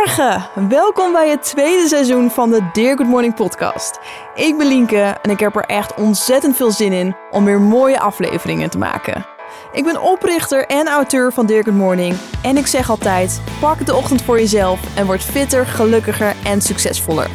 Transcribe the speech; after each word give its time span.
Goedemorgen! 0.00 0.68
Welkom 0.68 1.12
bij 1.12 1.30
het 1.30 1.42
tweede 1.42 1.88
seizoen 1.88 2.30
van 2.30 2.50
de 2.50 2.68
Dear 2.72 2.96
Good 2.96 3.06
Morning 3.06 3.34
podcast. 3.34 3.98
Ik 4.34 4.58
ben 4.58 4.66
Lienke 4.66 5.16
en 5.22 5.30
ik 5.30 5.40
heb 5.40 5.56
er 5.56 5.64
echt 5.64 5.94
ontzettend 5.94 6.56
veel 6.56 6.70
zin 6.70 6.92
in 6.92 7.16
om 7.30 7.44
weer 7.44 7.60
mooie 7.60 8.00
afleveringen 8.00 8.70
te 8.70 8.78
maken. 8.78 9.26
Ik 9.72 9.84
ben 9.84 10.02
oprichter 10.02 10.66
en 10.66 10.88
auteur 10.88 11.32
van 11.32 11.46
Dear 11.46 11.64
Good 11.64 11.74
Morning 11.74 12.16
en 12.42 12.56
ik 12.56 12.66
zeg 12.66 12.90
altijd, 12.90 13.40
pak 13.60 13.86
de 13.86 13.94
ochtend 13.94 14.22
voor 14.22 14.38
jezelf 14.38 14.80
en 14.96 15.06
word 15.06 15.22
fitter, 15.22 15.66
gelukkiger 15.66 16.34
en 16.44 16.60
succesvoller. 16.60 17.30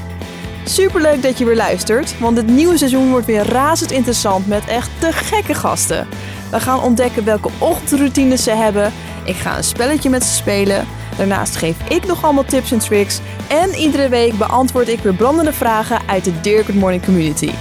Superleuk 0.63 1.21
dat 1.21 1.38
je 1.38 1.45
weer 1.45 1.55
luistert, 1.55 2.20
want 2.20 2.38
het 2.38 2.47
nieuwe 2.47 2.77
seizoen 2.77 3.09
wordt 3.09 3.25
weer 3.25 3.45
razend 3.45 3.91
interessant 3.91 4.47
met 4.47 4.68
echt 4.68 4.89
te 5.00 5.11
gekke 5.11 5.54
gasten. 5.54 6.07
We 6.52 6.59
gaan 6.59 6.82
ontdekken 6.82 7.25
welke 7.25 7.50
ochtendroutines 7.57 8.43
ze 8.43 8.52
hebben. 8.52 8.93
Ik 9.23 9.36
ga 9.36 9.58
een 9.58 9.63
spelletje 9.63 10.09
met 10.09 10.23
ze 10.23 10.36
spelen. 10.36 10.88
Daarnaast 11.18 11.55
geef 11.55 11.90
ik 11.90 12.05
nog 12.05 12.24
allemaal 12.24 12.46
tips 12.46 12.72
en 12.72 12.80
tricks. 12.80 13.20
En 13.48 13.70
iedere 13.70 14.10
week 14.10 14.38
beantwoord 14.38 14.88
ik 14.88 15.00
weer 15.00 15.14
brandende 15.14 15.54
vragen 15.54 16.00
uit 16.08 16.24
de 16.24 16.41
Dear 16.41 16.64
Good 16.64 16.76
Morning 16.76 17.05
community. 17.05 17.52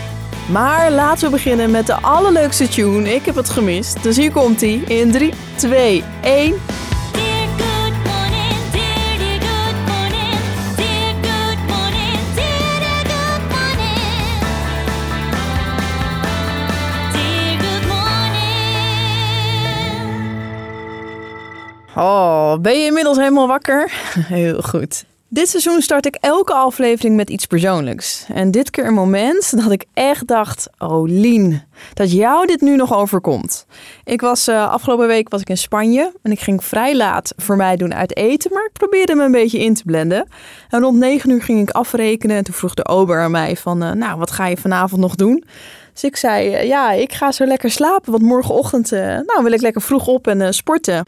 Maar 0.51 0.91
laten 0.91 1.25
we 1.25 1.31
beginnen 1.31 1.71
met 1.71 1.87
de 1.87 2.01
allerleukste 2.01 2.69
tune. 2.69 3.15
Ik 3.15 3.25
heb 3.25 3.35
het 3.35 3.51
gemist, 3.51 4.03
dus 4.03 4.17
hier 4.17 4.33
komt 4.33 4.63
ie 4.63 4.85
in 4.85 5.11
3, 5.11 5.33
2, 5.57 6.05
1. 6.23 6.55
Oh, 21.97 22.57
ben 22.61 22.79
je 22.79 22.87
inmiddels 22.87 23.17
helemaal 23.17 23.47
wakker? 23.47 23.93
Heel 24.37 24.63
goed. 24.63 25.05
Dit 25.29 25.49
seizoen 25.49 25.83
start 25.83 26.07
ik 26.07 26.17
elke 26.21 26.53
aflevering 26.53 27.17
met 27.17 27.31
iets 27.31 27.47
persoonlijks. 27.47 28.27
En 28.33 28.51
dit 28.51 28.71
keer 28.71 28.87
een 28.87 28.95
moment 28.95 29.63
dat 29.63 29.71
ik 29.71 29.85
echt 29.95 30.27
dacht: 30.27 30.69
Oh, 30.79 31.09
Lien, 31.09 31.63
dat 31.95 32.13
jou 32.13 32.47
dit 32.47 32.61
nu 32.61 32.77
nog 32.77 32.95
overkomt. 32.95 33.67
Ik 34.05 34.21
was 34.21 34.49
eh, 34.49 34.71
afgelopen 34.71 35.07
week 35.07 35.29
was 35.29 35.41
ik 35.41 35.49
in 35.49 35.57
Spanje 35.57 36.13
en 36.23 36.31
ik 36.31 36.41
ging 36.41 36.65
vrij 36.65 36.97
laat 36.97 37.33
voor 37.37 37.57
mij 37.57 37.77
doen 37.77 37.95
uit 37.95 38.17
eten, 38.17 38.53
maar 38.53 38.65
ik 38.65 38.73
probeerde 38.73 39.15
me 39.15 39.25
een 39.25 39.33
beetje 39.33 39.59
in 39.59 39.75
te 39.75 39.85
blenden. 39.85 40.29
En 40.69 40.81
rond 40.81 40.99
9 40.99 41.31
uur 41.31 41.43
ging 41.43 41.61
ik 41.61 41.71
afrekenen 41.71 42.37
en 42.37 42.45
toen 42.45 42.55
vroeg 42.55 42.75
de 42.75 42.87
ober 42.87 43.21
aan 43.21 43.31
mij: 43.31 43.57
van, 43.57 43.83
eh, 43.83 43.91
Nou, 43.91 44.19
wat 44.19 44.31
ga 44.31 44.47
je 44.47 44.57
vanavond 44.57 45.01
nog 45.01 45.15
doen? 45.15 45.45
Dus 45.93 46.05
ik 46.05 46.17
zei: 46.17 46.55
eh, 46.55 46.67
Ja, 46.67 46.93
ik 46.93 47.13
ga 47.13 47.33
zo 47.33 47.45
lekker 47.45 47.71
slapen, 47.71 48.13
want 48.13 48.23
morgenochtend 48.23 48.91
nou, 48.91 49.43
wil 49.43 49.53
ik 49.53 49.61
lekker 49.61 49.83
vroeg 49.83 50.07
op 50.07 50.27
en 50.27 50.55
sporten. 50.55 51.05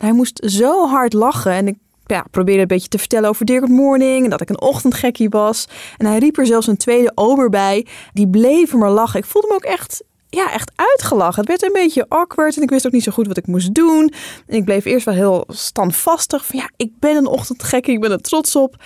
Hij 0.00 0.12
moest 0.12 0.40
zo 0.44 0.86
hard 0.86 1.12
lachen 1.12 1.52
en 1.52 1.66
ik 1.66 1.76
ja, 2.06 2.24
probeerde 2.30 2.60
een 2.60 2.66
beetje 2.66 2.88
te 2.88 2.98
vertellen 2.98 3.28
over 3.28 3.48
Good 3.50 3.68
Morning 3.68 4.24
en 4.24 4.30
dat 4.30 4.40
ik 4.40 4.48
een 4.48 4.60
ochtendgekkie 4.60 5.28
was. 5.28 5.68
En 5.96 6.06
hij 6.06 6.18
riep 6.18 6.38
er 6.38 6.46
zelfs 6.46 6.66
een 6.66 6.76
tweede 6.76 7.12
ober 7.14 7.48
bij. 7.48 7.86
Die 8.12 8.28
bleef 8.28 8.72
maar 8.72 8.90
lachen. 8.90 9.18
Ik 9.18 9.24
voelde 9.24 9.48
me 9.48 9.54
ook 9.54 9.64
echt, 9.64 10.02
ja, 10.28 10.52
echt 10.52 10.72
uitgelachen. 10.74 11.40
Het 11.40 11.48
werd 11.48 11.62
een 11.62 11.82
beetje 11.82 12.06
awkward 12.08 12.56
en 12.56 12.62
ik 12.62 12.70
wist 12.70 12.86
ook 12.86 12.92
niet 12.92 13.02
zo 13.02 13.12
goed 13.12 13.26
wat 13.26 13.36
ik 13.36 13.46
moest 13.46 13.74
doen. 13.74 14.12
En 14.46 14.56
ik 14.56 14.64
bleef 14.64 14.84
eerst 14.84 15.04
wel 15.04 15.14
heel 15.14 15.44
standvastig 15.48 16.46
van 16.46 16.58
ja, 16.58 16.70
ik 16.76 16.92
ben 16.98 17.16
een 17.16 17.26
ochtendgekkie, 17.26 17.94
ik 17.94 18.00
ben 18.00 18.10
er 18.10 18.20
trots 18.20 18.56
op. 18.56 18.76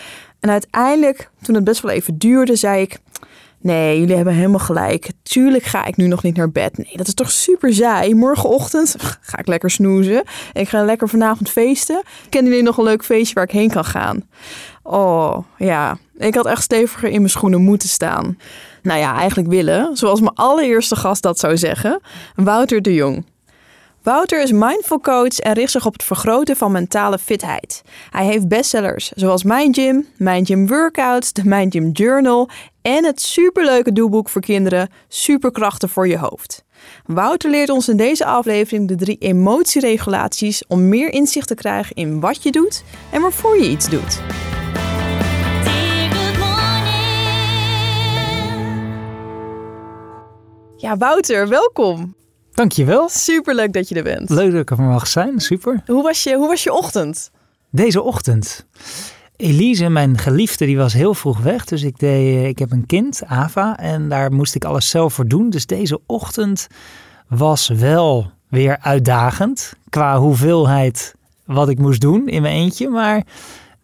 En 0.41 0.51
uiteindelijk, 0.51 1.31
toen 1.43 1.55
het 1.55 1.65
best 1.65 1.81
wel 1.81 1.93
even 1.93 2.19
duurde, 2.19 2.56
zei 2.56 2.83
ik... 2.83 2.99
Nee, 3.65 4.01
jullie 4.01 4.17
hebben 4.17 4.34
helemaal 4.34 4.59
gelijk. 4.59 5.11
Tuurlijk 5.23 5.65
ga 5.65 5.84
ik 5.84 5.97
nu 5.97 6.07
nog 6.07 6.23
niet 6.23 6.37
naar 6.37 6.51
bed. 6.51 6.79
Nee, 6.79 6.97
dat 6.97 7.07
is 7.07 7.15
toch 7.15 7.31
super 7.31 7.75
saai. 7.75 8.15
Morgenochtend 8.15 8.97
ga 9.21 9.39
ik 9.39 9.47
lekker 9.47 9.71
snoezen. 9.71 10.23
Ik 10.53 10.69
ga 10.69 10.84
lekker 10.84 11.09
vanavond 11.09 11.51
feesten. 11.51 12.03
Kennen 12.29 12.51
jullie 12.51 12.67
nog 12.67 12.79
een 12.79 12.84
leuk 12.84 13.05
feestje 13.05 13.34
waar 13.34 13.45
ik 13.45 13.51
heen 13.51 13.71
kan 13.71 13.84
gaan? 13.84 14.29
Oh, 14.83 15.39
ja. 15.59 15.98
Ik 16.17 16.34
had 16.34 16.47
echt 16.47 16.62
steviger 16.62 17.09
in 17.09 17.19
mijn 17.19 17.31
schoenen 17.31 17.61
moeten 17.61 17.88
staan. 17.88 18.38
Nou 18.83 18.99
ja, 18.99 19.15
eigenlijk 19.16 19.49
willen, 19.49 19.97
zoals 19.97 20.21
mijn 20.21 20.34
allereerste 20.34 20.97
gast 20.97 21.22
dat 21.22 21.38
zou 21.38 21.56
zeggen. 21.56 22.00
Wouter 22.34 22.83
de 22.83 22.94
Jong. 22.94 23.25
Wouter 24.04 24.42
is 24.42 24.53
mindful 24.53 25.00
coach 25.00 25.38
en 25.38 25.53
richt 25.53 25.72
zich 25.72 25.87
op 25.87 25.92
het 25.92 26.03
vergroten 26.03 26.56
van 26.56 26.72
mentale 26.72 27.19
fitheid. 27.19 27.82
Hij 28.10 28.25
heeft 28.25 28.48
bestsellers 28.48 29.10
zoals 29.10 29.42
Mind 29.42 29.76
Gym, 29.76 30.06
Mind 30.16 30.47
Gym 30.47 30.66
Workouts, 30.66 31.32
de 31.32 31.42
Mind 31.44 31.72
Gym 31.72 31.91
Journal 31.91 32.48
en 32.82 33.04
het 33.04 33.20
superleuke 33.20 33.93
doelboek 33.93 34.28
voor 34.28 34.41
kinderen 34.41 34.88
Superkrachten 35.09 35.88
voor 35.88 36.09
je 36.09 36.19
hoofd. 36.19 36.64
Wouter 37.06 37.50
leert 37.50 37.69
ons 37.69 37.88
in 37.88 37.97
deze 37.97 38.25
aflevering 38.25 38.88
de 38.88 38.97
drie 38.97 39.19
emotieregulaties 39.19 40.66
om 40.66 40.88
meer 40.88 41.12
inzicht 41.12 41.48
te 41.48 41.54
krijgen 41.54 41.97
in 41.97 42.20
wat 42.20 42.43
je 42.43 42.50
doet 42.50 42.84
en 43.10 43.20
waarvoor 43.20 43.56
je 43.56 43.69
iets 43.69 43.88
doet. 43.88 44.20
Ja, 50.76 50.97
Wouter, 50.97 51.48
welkom. 51.48 52.14
Dankjewel. 52.54 53.09
Superleuk 53.09 53.72
dat 53.72 53.88
je 53.88 53.94
er 53.94 54.03
bent. 54.03 54.31
Leuk 54.31 54.50
dat 54.50 54.60
ik 54.60 54.70
er 54.70 54.82
mag 54.82 55.06
zijn. 55.06 55.41
Super. 55.41 55.82
Hoe 55.87 56.03
was 56.03 56.22
je, 56.22 56.34
hoe 56.34 56.48
was 56.48 56.62
je 56.62 56.72
ochtend? 56.72 57.31
Deze 57.70 58.03
ochtend. 58.03 58.66
Elise, 59.37 59.88
mijn 59.88 60.19
geliefde, 60.19 60.66
die 60.66 60.76
was 60.76 60.93
heel 60.93 61.14
vroeg 61.14 61.38
weg. 61.38 61.64
Dus 61.64 61.82
ik, 61.82 61.98
deed, 61.98 62.47
ik 62.47 62.59
heb 62.59 62.72
een 62.72 62.87
kind, 62.87 63.22
Ava. 63.26 63.78
En 63.78 64.09
daar 64.09 64.32
moest 64.32 64.54
ik 64.54 64.64
alles 64.64 64.88
zelf 64.88 65.14
voor 65.14 65.28
doen. 65.28 65.50
Dus 65.50 65.66
deze 65.66 66.00
ochtend 66.06 66.66
was 67.28 67.69
wel 67.69 68.31
weer 68.48 68.78
uitdagend. 68.81 69.72
Qua 69.88 70.19
hoeveelheid 70.19 71.14
wat 71.44 71.69
ik 71.69 71.78
moest 71.78 72.00
doen 72.00 72.28
in 72.28 72.43
mijn 72.43 72.54
eentje. 72.54 72.88
Maar 72.88 73.22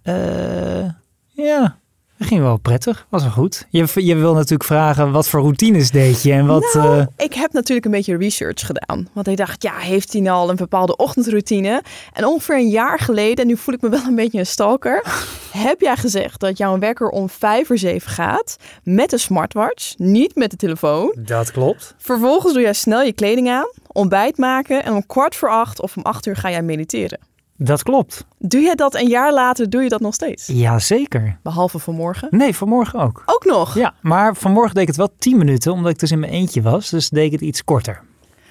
eh, 0.03 0.88
ja, 1.26 1.78
het 2.20 2.28
ging 2.28 2.41
wel 2.41 2.56
prettig. 2.56 3.06
Was 3.08 3.22
wel 3.22 3.31
goed. 3.31 3.66
Je, 3.70 3.86
je 3.94 4.14
wil 4.14 4.34
natuurlijk 4.34 4.64
vragen 4.64 5.12
wat 5.12 5.28
voor 5.28 5.41
routines 5.41 5.91
deed 5.91 6.22
je. 6.22 6.32
En 6.32 6.47
wat, 6.47 6.70
nou, 6.72 7.00
eh, 7.00 7.06
ik 7.16 7.34
heb 7.34 7.53
natuurlijk 7.53 7.86
een 7.86 7.92
beetje 7.92 8.16
research 8.16 8.66
gedaan. 8.66 9.08
Want 9.12 9.28
ik 9.28 9.36
dacht, 9.36 9.62
ja, 9.62 9.76
heeft 9.76 10.12
hij 10.12 10.20
nou 10.22 10.36
al 10.36 10.50
een 10.50 10.56
bepaalde 10.56 10.97
ochtendroutine? 10.97 11.82
En 12.12 12.25
ongeveer 12.25 12.56
een 12.56 12.69
jaar 12.69 12.98
geleden, 12.98 13.36
en 13.36 13.47
nu 13.47 13.56
voel 13.56 13.75
ik 13.75 13.80
me 13.80 13.88
wel 13.88 14.04
een 14.06 14.14
beetje 14.14 14.38
een 14.38 14.47
stalker, 14.47 15.04
heb 15.69 15.80
jij 15.80 15.97
gezegd 15.97 16.41
dat 16.41 16.59
jouw 16.59 16.78
wekker 16.78 17.09
om 17.09 17.28
vijf 17.28 17.69
uur 17.69 17.78
zeven 17.78 18.10
gaat 18.10 18.56
met 18.82 19.12
een 19.12 19.19
smartwatch, 19.19 19.94
niet 19.98 20.34
met 20.34 20.50
de 20.50 20.56
telefoon. 20.56 21.14
dat 21.19 21.50
klopt. 21.50 21.94
Vervolgens 21.98 22.53
doe 22.53 22.62
jij 22.62 22.72
snel 22.72 23.03
je 23.03 23.12
kleding 23.12 23.48
aan, 23.48 23.70
ontbijt 23.92 24.38
maken 24.38 24.84
en 24.84 24.92
om 24.92 25.06
kwart 25.06 25.36
voor 25.36 25.50
acht 25.50 25.80
of 25.80 25.97
om 25.97 26.03
acht 26.03 26.26
uur 26.26 26.36
ga 26.36 26.50
jij 26.50 26.62
mediteren. 26.62 27.29
Dat 27.62 27.82
klopt. 27.82 28.26
Doe 28.38 28.60
jij 28.60 28.75
dat 28.75 28.94
een 28.94 29.09
jaar 29.09 29.32
later, 29.32 29.71
doe 29.71 29.82
je 29.82 29.88
dat 29.88 30.00
nog 30.00 30.15
steeds? 30.15 30.47
Jazeker. 30.47 31.38
Behalve 31.43 31.78
vanmorgen. 31.78 32.28
Nee, 32.31 32.56
vanmorgen 32.56 33.00
ook. 33.00 33.22
Ook 33.26 33.44
nog. 33.44 33.75
Ja, 33.75 33.94
maar 34.03 34.34
vanmorgen 34.37 34.72
deed 34.75 34.82
ik 34.82 34.88
het 34.88 34.97
wel 34.97 35.12
10 35.19 35.38
minuten, 35.38 35.72
omdat 35.72 35.91
ik 35.91 35.98
dus 35.98 36.10
in 36.10 36.19
mijn 36.19 36.32
eentje 36.32 36.62
was. 36.62 36.91
Dus 36.91 37.09
deed 37.09 37.25
ik 37.25 37.32
het 37.32 37.41
iets 37.41 37.65
korter. 37.65 38.00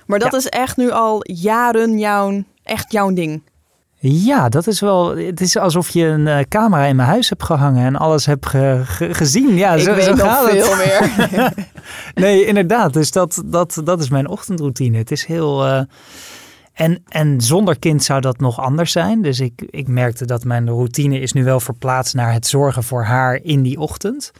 Maar 0.06 0.20
dat 0.20 0.32
Ja. 0.32 0.38
is 0.38 0.48
echt 0.48 0.78
nu 0.78 0.92
al 0.92 1.20
jaren 1.24 2.00
jouw, 2.00 2.44
echt 2.64 2.92
jouw 2.92 3.14
ding. 3.14 3.44
Ja, 4.02 4.50
dat 4.50 4.68
is 4.68 4.80
wel. 4.80 5.16
Het 5.18 5.42
is 5.42 5.58
alsof 5.58 5.90
je 5.90 6.06
een 6.06 6.28
eh, 6.28 6.40
camera 6.50 6.84
in 6.86 6.96
mijn 6.96 7.08
huis 7.10 7.30
hebt 7.30 7.44
gehangen 7.44 7.86
en 7.86 7.96
alles 7.96 8.26
hebt 8.26 8.46
ge- 8.46 8.82
ge- 8.86 9.14
gezien. 9.14 9.56
Ja, 9.56 9.74
ik 9.74 9.82
zo, 9.84 9.94
weet 9.94 10.04
zo 10.04 10.10
nog 10.14 10.20
gaat 10.22 10.50
veel 10.50 10.76
het. 10.78 11.32
meer. 11.32 11.54
Nee, 12.14 12.46
inderdaad. 12.46 12.94
Dus 12.94 13.12
dat, 13.12 13.42
dat, 13.46 13.82
dat 13.84 14.00
is 14.00 14.10
mijn 14.10 14.28
ochtendroutine. 14.28 14.98
Het 14.98 15.12
is 15.12 15.26
heel. 15.26 15.66
eh, 15.66 15.82
en, 16.80 17.04
en 17.08 17.42
zonder 17.42 17.80
kind 17.80 18.04
zou 18.04 18.22
dat 18.22 18.40
nog 18.40 18.60
anders 18.60 18.92
zijn. 18.92 19.22
Dus 19.22 19.40
ik, 19.40 19.62
ik 19.70 19.88
merkte 19.88 20.26
dat 20.26 20.44
mijn 20.44 20.68
routine 20.68 21.20
is 21.20 21.34
nu 21.34 21.44
wel 21.44 21.60
verplaatst 21.60 22.14
naar 22.14 22.34
het 22.34 22.48
zorgen 22.48 22.84
voor 22.84 23.04
haar 23.04 23.36
in 23.36 23.62
die 23.62 23.80
ochtend. 23.80 24.32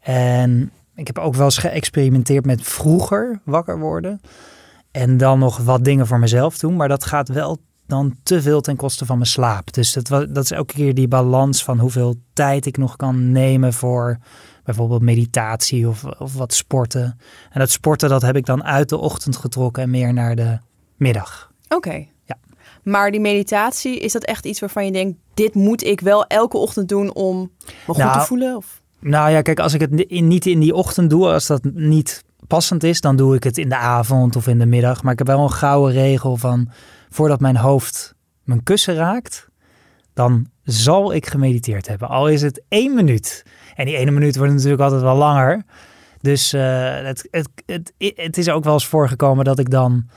En 0.00 0.70
ik 0.94 1.06
heb 1.06 1.18
ook 1.18 1.34
wel 1.34 1.44
eens 1.44 1.58
geëxperimenteerd 1.58 2.44
met 2.44 2.62
vroeger 2.62 3.40
wakker 3.44 3.78
worden. 3.78 4.20
En 4.90 5.16
dan 5.16 5.38
nog 5.38 5.56
wat 5.58 5.84
dingen 5.84 6.06
voor 6.06 6.18
mezelf 6.18 6.58
doen. 6.58 6.76
Maar 6.76 6.88
dat 6.88 7.04
gaat 7.04 7.28
wel 7.28 7.58
dan 7.86 8.16
te 8.22 8.42
veel 8.42 8.60
ten 8.60 8.76
koste 8.76 9.06
van 9.06 9.16
mijn 9.16 9.30
slaap. 9.30 9.72
Dus 9.72 9.92
dat, 9.92 10.08
dat 10.08 10.44
is 10.44 10.50
elke 10.50 10.74
keer 10.74 10.94
die 10.94 11.08
balans 11.08 11.64
van 11.64 11.78
hoeveel 11.78 12.14
tijd 12.32 12.66
ik 12.66 12.76
nog 12.76 12.96
kan 12.96 13.32
nemen 13.32 13.72
voor 13.72 14.18
bijvoorbeeld 14.64 15.02
meditatie 15.02 15.88
of, 15.88 16.04
of 16.04 16.34
wat 16.34 16.52
sporten. 16.52 17.18
En 17.50 17.60
dat 17.60 17.70
sporten 17.70 18.08
dat 18.08 18.22
heb 18.22 18.36
ik 18.36 18.46
dan 18.46 18.64
uit 18.64 18.88
de 18.88 18.96
ochtend 18.96 19.36
getrokken 19.36 19.82
en 19.82 19.90
meer 19.90 20.12
naar 20.12 20.36
de 20.36 20.58
middag. 20.96 21.47
Oké. 21.68 22.06
Ja. 22.24 22.38
Maar 22.82 23.10
die 23.10 23.20
meditatie, 23.20 23.98
is 23.98 24.12
dat 24.12 24.24
echt 24.24 24.46
iets 24.46 24.60
waarvan 24.60 24.84
je 24.84 24.92
denkt... 24.92 25.18
dit 25.34 25.54
moet 25.54 25.84
ik 25.84 26.00
wel 26.00 26.26
elke 26.26 26.56
ochtend 26.56 26.88
doen 26.88 27.14
om 27.14 27.40
me 27.40 27.72
goed 27.86 27.94
te 27.94 28.02
Nou, 28.02 28.26
voelen? 28.26 28.56
Of... 28.56 28.82
Nou 29.00 29.30
ja, 29.30 29.42
kijk, 29.42 29.60
als 29.60 29.74
ik 29.74 29.80
het 29.80 29.90
in, 30.00 30.28
niet 30.28 30.46
in 30.46 30.60
die 30.60 30.74
ochtend 30.74 31.10
doe, 31.10 31.32
als 31.32 31.46
dat 31.46 31.64
niet 31.72 32.24
passend 32.46 32.82
is, 32.84 33.00
dan 33.00 33.16
doe 33.16 33.34
ik 33.34 33.44
het 33.44 33.58
in 33.58 33.68
de 33.68 33.76
avond 33.76 34.36
of 34.36 34.46
in 34.46 34.58
de 34.58 34.66
middag. 34.66 35.02
Maar 35.02 35.12
ik 35.12 35.18
heb 35.18 35.26
wel 35.26 35.42
een 35.42 35.52
gouden 35.52 35.92
regel 35.92 36.36
van 36.36 36.70
voordat 37.08 37.40
mijn 37.40 37.56
hoofd 37.56 38.14
mijn 38.42 38.62
kussen 38.62 38.94
raakt, 38.94 39.48
dan 40.14 40.46
zal 40.62 41.14
ik 41.14 41.26
gemediteerd 41.26 41.88
hebben. 41.88 42.08
Al 42.08 42.28
is 42.28 42.42
het 42.42 42.62
één 42.68 42.94
minuut. 42.94 43.44
En 43.74 43.86
die 43.86 43.96
ene 43.96 44.10
minuut 44.10 44.36
wordt 44.36 44.52
natuurlijk 44.52 44.82
altijd 44.82 45.02
wel 45.02 45.16
langer. 45.16 45.64
Dus 46.20 46.52
eh, 46.52 46.94
het, 47.02 47.28
het, 47.30 47.48
het, 47.66 47.92
het 47.98 48.38
is 48.38 48.48
ook 48.48 48.64
wel 48.64 48.72
eens 48.72 48.86
voorgekomen 48.86 49.44
dat 49.44 49.58
ik 49.58 49.70
dan 49.70 50.08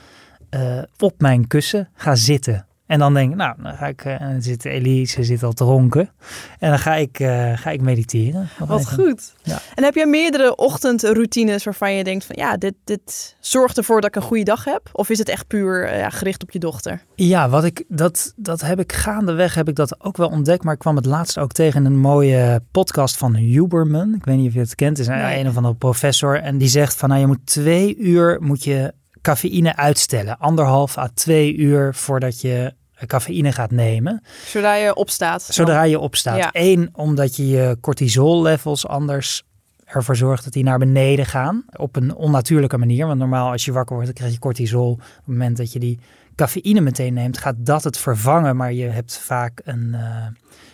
eh, 0.52 0.78
op 0.98 1.20
mijn 1.20 1.46
kussen 1.46 1.88
ga 1.94 2.14
zitten. 2.14 2.66
En 2.86 2.98
dan 2.98 3.14
denk 3.14 3.30
ik, 3.30 3.36
nou, 3.36 3.54
dan 3.62 3.74
ga 3.74 3.86
ik, 3.86 4.04
eh, 4.04 4.20
en 4.20 4.32
dan 4.32 4.42
zit 4.42 4.64
Elise 4.64 5.24
zit 5.24 5.42
al 5.42 5.52
te 5.52 5.64
ronken. 5.64 6.10
En 6.58 6.70
dan 6.70 6.78
ga 6.78 6.94
ik, 6.94 7.20
eh, 7.20 7.52
ga 7.56 7.70
ik 7.70 7.80
mediteren. 7.80 8.48
Wat 8.58 8.80
even. 8.80 8.92
goed. 8.92 9.34
Ja. 9.42 9.58
En 9.74 9.84
heb 9.84 9.94
jij 9.94 10.06
meerdere 10.06 10.56
ochtendroutines 10.56 11.64
waarvan 11.64 11.94
je 11.94 12.04
denkt 12.04 12.24
van 12.24 12.36
ja, 12.38 12.56
dit, 12.56 12.74
dit 12.84 13.36
zorgt 13.40 13.76
ervoor 13.76 14.00
dat 14.00 14.10
ik 14.10 14.16
een 14.16 14.28
goede 14.28 14.44
dag 14.44 14.64
heb? 14.64 14.88
Of 14.92 15.08
is 15.10 15.18
het 15.18 15.28
echt 15.28 15.46
puur 15.46 15.84
eh, 15.88 15.98
ja, 15.98 16.08
gericht 16.10 16.42
op 16.42 16.50
je 16.50 16.58
dochter? 16.58 17.02
Ja, 17.14 17.48
wat 17.48 17.64
ik, 17.64 17.84
dat, 17.88 18.32
dat 18.36 18.60
heb 18.60 18.80
ik 18.80 18.92
gaandeweg 18.92 19.54
heb 19.54 19.68
ik 19.68 19.74
dat 19.74 20.04
ook 20.04 20.16
wel 20.16 20.28
ontdekt. 20.28 20.64
Maar 20.64 20.74
ik 20.74 20.78
kwam 20.80 20.96
het 20.96 21.06
laatst 21.06 21.38
ook 21.38 21.52
tegen 21.52 21.84
een 21.84 21.98
mooie 21.98 22.62
podcast 22.70 23.16
van 23.16 23.34
Huberman. 23.34 24.14
Ik 24.14 24.24
weet 24.24 24.36
niet 24.36 24.48
of 24.48 24.54
je 24.54 24.60
het 24.60 24.74
kent. 24.74 24.98
Het 24.98 25.06
is 25.06 25.12
een, 25.14 25.20
Nee. 25.20 25.38
een 25.40 25.48
of 25.48 25.56
andere 25.56 25.74
professor. 25.74 26.40
En 26.40 26.58
die 26.58 26.68
zegt 26.68 26.96
van 26.96 27.08
nou, 27.08 27.20
je 27.20 27.26
moet 27.26 27.46
twee 27.46 27.96
uur 27.96 28.38
moet 28.40 28.64
je 28.64 28.92
cafeïne 29.22 29.76
uitstellen. 29.76 30.38
Anderhalf 30.38 30.98
à 30.98 31.08
twee 31.14 31.56
uur 31.56 31.94
voordat 31.94 32.40
je 32.40 32.72
cafeïne 33.06 33.52
gaat 33.52 33.70
nemen. 33.70 34.22
Zodra 34.46 34.74
je 34.74 34.94
opstaat. 34.94 35.42
Zodra 35.42 35.82
je 35.82 35.98
opstaat. 35.98 36.36
Ja. 36.36 36.48
Eén, 36.52 36.88
omdat 36.92 37.36
je 37.36 37.48
je 37.48 37.76
cortisol 37.80 38.42
levels 38.42 38.86
anders 38.86 39.42
ervoor 39.84 40.16
zorgt 40.16 40.44
dat 40.44 40.52
die 40.52 40.64
naar 40.64 40.78
beneden 40.78 41.26
gaan. 41.26 41.64
Op 41.76 41.96
een 41.96 42.14
onnatuurlijke 42.14 42.78
manier. 42.78 43.06
Want 43.06 43.18
normaal 43.18 43.50
als 43.50 43.64
je 43.64 43.72
wakker 43.72 43.94
wordt, 43.94 44.10
dan 44.10 44.18
krijg 44.18 44.32
je 44.32 44.38
cortisol. 44.38 44.90
Op 44.90 44.98
het 44.98 45.26
moment 45.26 45.56
dat 45.56 45.72
je 45.72 45.78
die 45.78 45.98
cafeïne 46.36 46.80
meteen 46.80 47.14
neemt, 47.14 47.38
gaat 47.38 47.54
dat 47.58 47.84
het 47.84 47.98
vervangen. 47.98 48.56
Maar 48.56 48.72
je 48.72 48.84
hebt 48.88 49.18
vaak 49.18 49.60
een... 49.64 49.94
eh, 49.94 50.26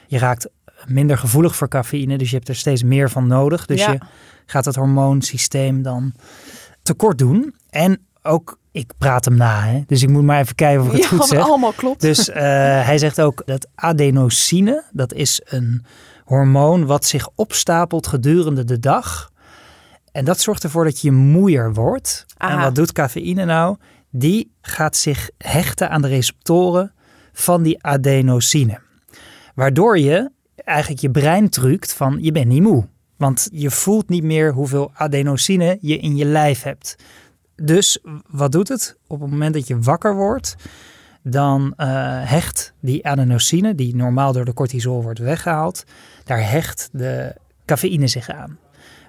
je 0.06 0.18
raakt 0.18 0.48
minder 0.86 1.18
gevoelig 1.18 1.56
voor 1.56 1.68
cafeïne. 1.68 2.18
Dus 2.18 2.30
je 2.30 2.36
hebt 2.36 2.48
er 2.48 2.56
steeds 2.56 2.82
meer 2.82 3.10
van 3.10 3.26
nodig. 3.26 3.66
Dus 3.66 3.80
Ja. 3.84 3.92
je 3.92 3.98
gaat 4.46 4.64
het 4.64 4.74
hormoonsysteem 4.76 5.82
dan 5.82 6.12
tekort 6.82 7.18
doen. 7.18 7.54
En 7.70 8.06
ook, 8.28 8.58
ik 8.72 8.92
praat 8.98 9.24
hem 9.24 9.36
na. 9.36 9.60
Hè? 9.60 9.82
Dus 9.86 10.02
ik 10.02 10.08
moet 10.08 10.22
maar 10.22 10.40
even 10.40 10.54
kijken 10.54 10.80
of 10.80 10.86
ik 10.86 10.92
het 10.92 11.02
ja, 11.02 11.08
goed 11.08 11.26
zeg. 11.26 11.42
allemaal 11.42 11.72
klopt. 11.72 12.00
Dus 12.00 12.28
eh, 12.28 12.42
hij 12.88 12.98
zegt 12.98 13.20
ook 13.20 13.42
dat 13.44 13.68
adenosine, 13.74 14.84
dat 14.92 15.12
is 15.12 15.40
een 15.44 15.84
hormoon 16.24 16.86
wat 16.86 17.04
zich 17.04 17.28
opstapelt 17.34 18.06
gedurende 18.06 18.64
de 18.64 18.78
dag. 18.78 19.30
En 20.12 20.24
dat 20.24 20.40
zorgt 20.40 20.64
ervoor 20.64 20.84
dat 20.84 21.00
je 21.00 21.12
moeier 21.12 21.74
wordt. 21.74 22.26
En 22.36 22.60
wat 22.60 22.74
doet 22.74 22.92
cafeïne 22.92 23.44
nou? 23.44 23.76
Die 24.10 24.52
gaat 24.60 24.96
zich 24.96 25.30
hechten 25.38 25.90
aan 25.90 26.02
de 26.02 26.08
receptoren 26.08 26.92
van 27.32 27.62
die 27.62 27.84
adenosine. 27.84 28.80
Waardoor 29.54 29.98
je 29.98 30.30
eigenlijk 30.54 31.00
je 31.00 31.10
brein 31.10 31.48
truct 31.48 31.92
van 31.92 32.18
je 32.20 32.32
bent 32.32 32.46
niet 32.46 32.62
moe. 32.62 32.88
Want 33.16 33.48
je 33.52 33.70
voelt 33.70 34.08
niet 34.08 34.22
meer 34.22 34.52
hoeveel 34.52 34.90
adenosine 34.94 35.78
je 35.80 35.98
in 35.98 36.16
je 36.16 36.24
lijf 36.24 36.62
hebt. 36.62 36.96
Dus 37.62 37.98
wat 38.26 38.52
doet 38.52 38.68
het? 38.68 38.96
Op 39.06 39.20
het 39.20 39.30
moment 39.30 39.54
dat 39.54 39.66
je 39.66 39.78
wakker 39.78 40.14
wordt, 40.14 40.54
dan 41.22 41.72
eh, 41.76 41.86
hecht 42.22 42.72
die 42.80 43.06
adenosine, 43.06 43.74
die 43.74 43.96
normaal 43.96 44.32
door 44.32 44.44
de 44.44 44.54
cortisol 44.54 45.02
wordt 45.02 45.18
weggehaald, 45.18 45.84
daar 46.24 46.50
hecht 46.50 46.88
de 46.92 47.34
cafeïne 47.64 48.06
zich 48.06 48.28
aan. 48.30 48.58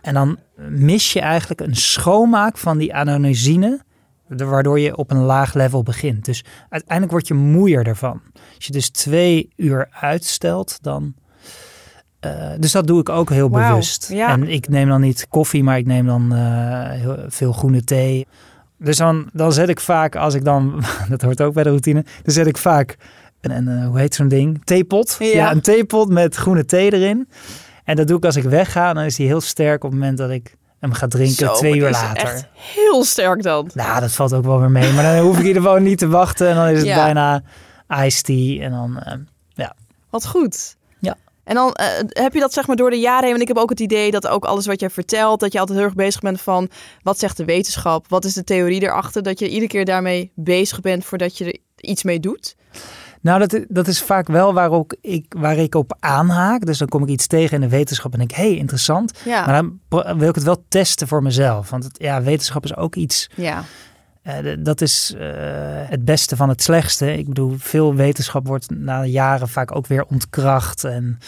En 0.01 0.13
dan 0.13 0.39
mis 0.69 1.13
je 1.13 1.19
eigenlijk 1.19 1.61
een 1.61 1.75
schoonmaak 1.75 2.57
van 2.57 2.77
die 2.77 2.93
adenosine, 2.93 3.81
de- 4.27 4.45
waardoor 4.45 4.79
je 4.79 4.95
op 4.97 5.11
een 5.11 5.23
laag 5.23 5.53
level 5.53 5.83
begint. 5.83 6.25
Dus 6.25 6.43
uiteindelijk 6.69 7.11
word 7.11 7.27
je 7.27 7.33
moeier 7.33 7.87
ervan. 7.87 8.21
Als 8.55 8.65
je 8.65 8.71
dus 8.71 8.89
twee 8.89 9.49
uur 9.55 9.87
uitstelt, 9.91 10.77
dan. 10.83 11.13
Eh, 12.19 12.31
dus 12.59 12.71
dat 12.71 12.87
doe 12.87 12.99
ik 12.99 13.09
ook 13.09 13.29
heel 13.29 13.49
bewust. 13.49 14.09
ja. 14.11 14.27
En 14.29 14.47
ik 14.47 14.69
neem 14.69 14.87
dan 14.87 15.01
niet 15.01 15.27
koffie, 15.29 15.63
maar 15.63 15.77
ik 15.77 15.85
neem 15.85 16.05
dan 16.05 16.33
eh, 16.33 16.39
heel 16.89 17.17
veel 17.27 17.51
groene 17.51 17.83
thee. 17.83 18.27
Dus 18.77 18.97
dan, 18.97 19.29
dan 19.33 19.53
zet 19.53 19.69
ik 19.69 19.79
vaak, 19.79 20.15
als 20.15 20.33
ik 20.33 20.43
dan, 20.45 20.83
dat 21.09 21.21
hoort 21.21 21.41
ook 21.41 21.53
bij 21.53 21.63
de 21.63 21.69
routine, 21.69 22.05
dan 22.23 22.33
zet 22.33 22.47
ik 22.47 22.57
vaak 22.57 22.97
een, 23.41 23.51
een 23.51 23.67
eh, 23.67 23.87
hoe 23.87 23.99
heet 23.99 24.15
zo'n 24.15 24.27
ding? 24.27 24.61
Theepot. 24.63 25.15
Ja. 25.19 25.25
Ja. 25.27 25.51
een 25.51 25.61
theepot 25.61 26.09
met 26.09 26.35
groene 26.35 26.65
thee 26.65 26.93
erin. 26.93 27.29
En 27.83 27.95
dat 27.95 28.07
doe 28.07 28.17
ik 28.17 28.25
als 28.25 28.35
ik 28.35 28.43
wegga. 28.43 28.93
Dan 28.93 29.03
is 29.03 29.15
die 29.15 29.27
heel 29.27 29.41
sterk 29.41 29.83
op 29.83 29.91
het 29.91 29.99
moment 29.99 30.17
dat 30.17 30.29
ik 30.29 30.55
hem 30.79 30.93
ga 30.93 31.07
drinken, 31.07 31.35
Zo, 31.35 31.53
twee 31.53 31.75
uur 31.75 31.89
later. 31.89 32.23
Echt 32.27 32.47
heel 32.53 33.03
sterk 33.03 33.43
dan. 33.43 33.69
Nou, 33.73 33.99
dat 33.99 34.11
valt 34.11 34.33
ook 34.33 34.45
wel 34.45 34.59
weer 34.59 34.71
mee. 34.71 34.93
Maar 34.93 35.03
dan 35.03 35.17
hoef 35.25 35.33
ik 35.35 35.41
in 35.41 35.47
ieder 35.47 35.61
geval 35.61 35.77
niet 35.77 35.97
te 35.97 36.07
wachten. 36.07 36.49
En 36.49 36.55
dan 36.55 36.67
is 36.67 36.77
het 36.77 36.87
Ja. 36.87 36.95
bijna 37.03 37.41
iced 38.05 38.23
tea. 38.23 38.63
En 38.63 38.71
dan, 38.71 38.99
eh, 38.99 39.13
Wat 40.09 40.27
goed. 40.27 40.75
En 41.49 41.55
dan 41.55 41.73
eh, 41.73 41.87
heb 42.07 42.33
je 42.33 42.39
dat 42.39 42.53
zeg 42.53 42.67
maar 42.67 42.75
door 42.75 42.89
de 42.89 42.99
jaren 42.99 43.21
heen. 43.21 43.29
Want 43.29 43.41
ik 43.41 43.47
heb 43.47 43.57
ook 43.57 43.69
het 43.69 43.79
idee 43.79 44.11
dat 44.11 44.27
ook 44.27 44.45
alles 44.45 44.65
wat 44.65 44.79
jij 44.79 44.89
vertelt, 44.89 45.39
dat 45.39 45.51
je 45.51 45.59
altijd 45.59 45.77
heel 45.77 45.87
erg 45.87 45.95
bezig 45.95 46.21
bent 46.21 46.41
van 46.41 46.69
wat 47.01 47.19
zegt 47.19 47.37
de 47.37 47.45
wetenschap, 47.45 48.05
wat 48.07 48.25
is 48.25 48.33
de 48.33 48.43
theorie 48.43 48.81
erachter, 48.81 49.23
dat 49.23 49.39
je 49.39 49.49
iedere 49.49 49.67
keer 49.67 49.85
daarmee 49.85 50.31
bezig 50.35 50.79
bent 50.79 51.05
voordat 51.05 51.37
je 51.37 51.45
er 51.45 51.57
iets 51.75 52.03
mee 52.03 52.19
doet. 52.19 52.55
nou, 53.21 53.39
dat, 53.39 53.65
dat 53.67 53.87
is 53.87 54.01
vaak 54.01 54.27
wel 54.27 54.53
waar, 54.53 54.71
ook 54.71 54.95
ik, 55.01 55.33
waar 55.37 55.57
ik 55.57 55.75
op 55.75 55.97
aanhaak. 55.99 56.65
Dus 56.65 56.77
dan 56.77 56.87
kom 56.87 57.03
ik 57.03 57.09
iets 57.09 57.27
tegen 57.27 57.55
in 57.55 57.61
de 57.61 57.75
wetenschap 57.75 58.13
en 58.13 58.19
denk, 58.19 58.31
hé, 58.31 58.49
hey, 58.49 58.57
interessant. 58.57 59.19
Ja. 59.25 59.45
Maar 59.45 59.63
dan 59.89 60.19
wil 60.19 60.29
ik 60.29 60.35
het 60.35 60.43
wel 60.43 60.65
testen 60.67 61.07
voor 61.07 61.23
mezelf. 61.23 61.69
Want 61.69 61.83
het, 61.83 61.95
ja, 62.01 62.21
wetenschap 62.21 62.63
is 62.63 62.75
ook 62.75 62.95
iets 62.95 63.29
ja. 63.35 63.63
Eh, 64.21 64.35
dat 64.59 64.81
is 64.81 65.13
eh, 65.17 65.27
het 65.89 66.05
beste 66.05 66.35
van 66.35 66.49
het 66.49 66.63
slechtste. 66.63 67.17
Ik 67.17 67.27
bedoel, 67.27 67.55
veel 67.57 67.95
wetenschap 67.95 68.47
wordt 68.47 68.69
na 68.69 69.05
jaren 69.05 69.47
vaak 69.47 69.75
ook 69.75 69.87
weer 69.87 70.05
ontkracht. 70.05 70.83
En 70.83 71.19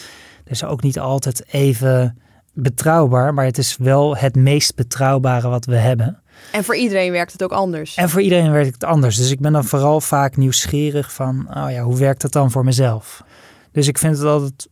is 0.44 0.64
ook 0.64 0.82
niet 0.82 0.98
altijd 0.98 1.44
even 1.52 2.18
betrouwbaar. 2.52 3.34
Maar 3.34 3.44
het 3.44 3.58
is 3.58 3.76
wel 3.76 4.16
het 4.16 4.36
meest 4.36 4.74
betrouwbare 4.74 5.48
wat 5.48 5.64
we 5.64 5.76
hebben. 5.76 6.22
En 6.52 6.64
voor 6.64 6.76
iedereen 6.76 7.12
werkt 7.12 7.32
het 7.32 7.42
ook 7.42 7.52
anders. 7.52 7.94
En 7.94 8.08
voor 8.08 8.20
iedereen 8.20 8.52
werkt 8.52 8.72
het 8.72 8.84
anders. 8.84 9.16
Dus 9.16 9.30
ik 9.30 9.40
ben 9.40 9.52
dan 9.52 9.64
vooral 9.64 10.00
vaak 10.00 10.36
nieuwsgierig 10.36 11.12
van, 11.12 11.46
oh 11.48 11.70
ja, 11.70 11.82
hoe 11.82 11.98
werkt 11.98 12.22
het 12.22 12.32
dan 12.32 12.50
voor 12.50 12.64
mezelf? 12.64 13.22
Dus 13.72 13.88
ik 13.88 13.98
vind 13.98 14.16
het 14.16 14.26
altijd 14.26 14.68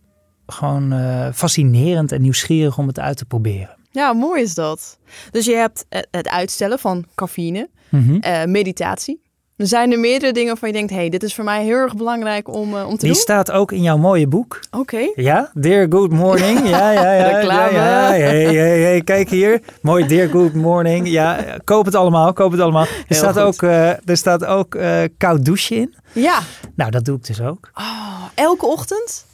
gewoon 0.47 0.93
eh, 0.93 1.29
fascinerend 1.33 2.13
en 2.13 2.23
nieuwsgierig 2.23 2.79
om 2.79 2.87
het 2.87 2.99
uit 2.99 3.17
te 3.17 3.25
proberen. 3.25 3.77
Ja, 3.91 4.13
mooi 4.13 4.43
is 4.43 4.55
dat. 4.55 4.99
Dus 5.31 5.45
je 5.45 5.55
hebt 5.55 5.87
het 6.11 6.29
uitstellen 6.29 6.79
van 6.79 7.05
cafeïne, 7.15 7.69
Mhm. 7.89 8.17
eh, 8.21 8.45
meditatie. 8.45 9.29
Er 9.57 9.67
zijn 9.67 9.93
er 9.93 9.99
meerdere 9.99 10.33
dingen 10.33 10.49
waarvan 10.49 10.69
je 10.69 10.75
denkt, 10.75 10.91
hey, 10.93 11.09
dit 11.09 11.23
is 11.23 11.35
voor 11.35 11.45
mij 11.45 11.65
heel 11.65 11.77
erg 11.77 11.97
belangrijk 11.97 12.49
om, 12.55 12.77
eh, 12.77 12.85
om 12.87 12.91
te 12.93 12.97
Die 13.05 13.07
doen. 13.13 13.15
staat 13.21 13.51
ook 13.51 13.73
in 13.73 13.83
jouw 13.83 13.97
mooie 13.97 14.27
boek. 14.27 14.61
Oké. 14.71 15.11
Ja, 15.15 15.51
Dear 15.55 15.87
Good 15.91 16.11
Morning. 16.13 16.59
Ja, 16.69 16.91
ja, 16.93 17.13
ja. 17.13 17.27
Reclame. 17.39 17.73
Ja, 17.73 18.13
ja. 18.15 18.25
Hey, 18.25 18.43
hey, 18.55 18.81
hey, 18.81 19.01
kijk 19.03 19.31
hier. 19.31 19.61
Mooi 19.83 20.07
Dear 20.07 20.29
Good 20.29 20.55
Morning. 20.55 21.09
Ja, 21.09 21.45
koop 21.65 21.85
het 21.85 21.95
allemaal, 21.95 22.33
koop 22.33 22.51
het 22.53 22.61
allemaal. 22.61 22.83
Er 22.87 23.05
Heel 23.07 23.17
staat 23.19 23.33
goed. 23.37 23.43
ook, 23.43 23.63
eh, 23.63 23.89
er 23.89 24.17
staat 24.17 24.45
ook 24.45 24.79
koud 25.19 25.45
douchen 25.45 25.77
in. 25.77 25.95
Ja. 26.13 26.39
Nou, 26.75 26.91
dat 26.91 27.05
doe 27.05 27.17
ik 27.17 27.27
dus 27.27 27.41
ook. 27.41 27.71
Oh, 27.75 28.23
elke 28.35 28.67
ochtend? 28.67 29.27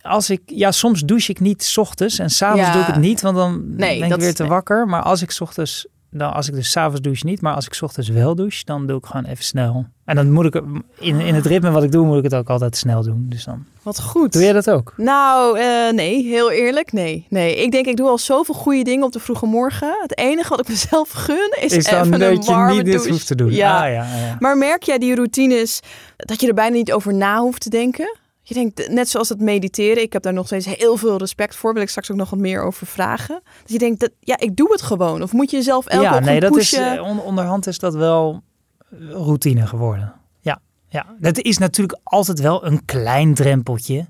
Als 0.00 0.30
ik, 0.30 0.40
ja, 0.46 0.72
soms 0.72 1.00
douche 1.04 1.30
ik 1.30 1.40
niet 1.40 1.62
's 1.64 1.76
ochtends 1.76 2.18
en 2.18 2.30
s'avonds 2.30 2.66
Ja. 2.66 2.72
doe 2.72 2.80
ik 2.80 2.86
het 2.86 2.96
niet, 2.96 3.20
want 3.20 3.36
dan 3.36 3.62
Nee, 3.76 3.98
ben 4.00 4.10
ik 4.12 4.20
weer 4.20 4.34
te 4.34 4.42
nee. 4.42 4.50
wakker. 4.50 4.86
Maar 4.86 5.02
als 5.02 5.22
ik 5.22 5.30
's 5.30 5.40
ochtends, 5.40 5.86
dan 6.10 6.32
als 6.32 6.48
ik 6.48 6.54
dus 6.54 6.70
s'avonds 6.70 7.00
douche 7.00 7.26
niet, 7.26 7.40
maar 7.40 7.54
als 7.54 7.66
ik 7.66 7.74
's 7.74 7.82
ochtends 7.82 8.08
wel 8.08 8.34
douche, 8.34 8.64
dan 8.64 8.86
doe 8.86 8.98
ik 8.98 9.04
gewoon 9.06 9.24
even 9.24 9.44
snel. 9.44 9.86
En 10.04 10.16
dan 10.16 10.32
moet 10.32 10.44
ik 10.54 10.62
in, 10.98 11.20
in 11.20 11.34
het 11.34 11.46
ritme 11.46 11.70
wat 11.70 11.82
ik 11.82 11.92
doe, 11.92 12.06
moet 12.06 12.16
ik 12.16 12.22
het 12.22 12.34
ook 12.34 12.50
altijd 12.50 12.76
snel 12.76 13.02
doen. 13.02 13.26
Dus 13.28 13.44
dan 13.44 13.64
Wat 13.82 14.00
goed. 14.00 14.32
doe 14.32 14.42
jij 14.42 14.52
dat 14.52 14.70
ook? 14.70 14.92
Nou, 14.96 15.58
eh, 15.58 15.92
nee, 15.92 16.22
heel 16.24 16.50
eerlijk, 16.50 16.92
nee. 16.92 17.26
Nee, 17.28 17.56
ik 17.56 17.70
denk, 17.70 17.86
ik 17.86 17.96
doe 17.96 18.08
al 18.08 18.18
zoveel 18.18 18.54
goede 18.54 18.82
dingen 18.82 19.04
op 19.04 19.12
de 19.12 19.20
vroege 19.20 19.46
morgen. 19.46 19.96
Het 20.02 20.18
enige 20.18 20.48
wat 20.48 20.60
ik 20.60 20.68
mezelf 20.68 21.10
gun 21.10 21.54
is, 21.60 21.72
is 21.72 21.84
dan 21.84 22.00
even 22.00 22.12
een 22.12 22.18
dat 22.34 22.46
je 22.46 22.52
warme 22.52 22.74
niet 22.74 22.84
dit 22.84 22.92
douche. 22.94 23.10
hoeft 23.10 23.26
te 23.26 23.34
doen. 23.34 23.50
Ja. 23.52 23.76
Ah, 23.86 23.92
ja, 23.92 24.16
ja. 24.16 24.36
Maar 24.38 24.56
merk 24.56 24.82
jij 24.82 24.98
die 24.98 25.14
routines 25.14 25.80
dat 26.16 26.40
je 26.40 26.48
er 26.48 26.54
bijna 26.54 26.74
niet 26.76 26.92
over 26.92 27.14
na 27.14 27.38
hoeft 27.40 27.60
te 27.62 27.70
denken? 27.70 28.16
Je 28.48 28.54
denkt, 28.54 28.88
net 28.90 29.08
zoals 29.08 29.28
het 29.28 29.40
mediteren, 29.40 30.02
ik 30.02 30.12
heb 30.12 30.22
daar 30.22 30.32
nog 30.32 30.46
steeds 30.46 30.66
heel 30.66 30.96
veel 30.96 31.16
respect 31.16 31.56
voor. 31.56 31.72
Wil 31.72 31.82
ik 31.82 31.88
straks 31.88 32.10
ook 32.10 32.16
nog 32.16 32.30
wat 32.30 32.38
meer 32.38 32.62
over 32.62 32.86
vragen. 32.86 33.40
Dat 33.60 33.72
je 33.72 33.78
denkt, 33.78 34.00
dat, 34.00 34.10
ja, 34.20 34.38
ik 34.38 34.56
doe 34.56 34.72
het 34.72 34.82
gewoon. 34.82 35.22
Of 35.22 35.32
moet 35.32 35.50
je 35.50 35.56
jezelf 35.56 35.86
elke 35.86 36.04
ja, 36.04 36.18
nee, 36.18 36.40
dat 36.40 36.56
is, 36.56 36.70
pushen? 36.70 36.96
eh, 36.96 37.02
on- 37.02 37.20
onderhand 37.20 37.66
is 37.66 37.78
dat 37.78 37.94
wel 37.94 38.42
eh, 38.90 38.98
routine 39.10 39.66
geworden. 39.66 40.12
Ja, 40.40 40.60
ja, 40.88 41.06
dat 41.18 41.38
is 41.38 41.58
natuurlijk 41.58 41.98
altijd 42.04 42.40
wel 42.40 42.64
een 42.66 42.84
klein 42.84 43.34
drempeltje. 43.34 44.06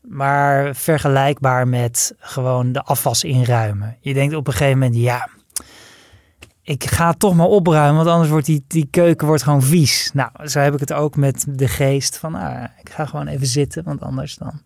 Maar 0.00 0.74
vergelijkbaar 0.76 1.68
met 1.68 2.14
gewoon 2.18 2.72
de 2.72 2.82
afwas 2.82 3.24
inruimen. 3.24 3.96
Je 4.00 4.14
denkt 4.14 4.34
op 4.34 4.46
een 4.46 4.52
gegeven 4.52 4.78
moment, 4.78 4.96
ja, 4.96 5.28
ik 6.66 6.84
ga 6.84 7.08
het 7.08 7.18
toch 7.18 7.34
maar 7.34 7.46
opruimen, 7.46 7.96
want 7.96 8.08
anders 8.08 8.30
wordt 8.30 8.46
die, 8.46 8.64
die 8.66 8.88
keuken 8.90 9.26
wordt 9.26 9.42
gewoon 9.42 9.62
vies. 9.62 10.10
Nou, 10.12 10.30
zo 10.44 10.58
heb 10.58 10.74
ik 10.74 10.80
het 10.80 10.92
ook 10.92 11.16
met 11.16 11.44
de 11.48 11.68
geest 11.68 12.18
van, 12.18 12.34
ah, 12.34 12.64
ik 12.80 12.90
ga 12.90 13.06
gewoon 13.06 13.26
even 13.26 13.46
zitten, 13.46 13.84
want 13.84 14.00
anders 14.00 14.34
dan, 14.34 14.60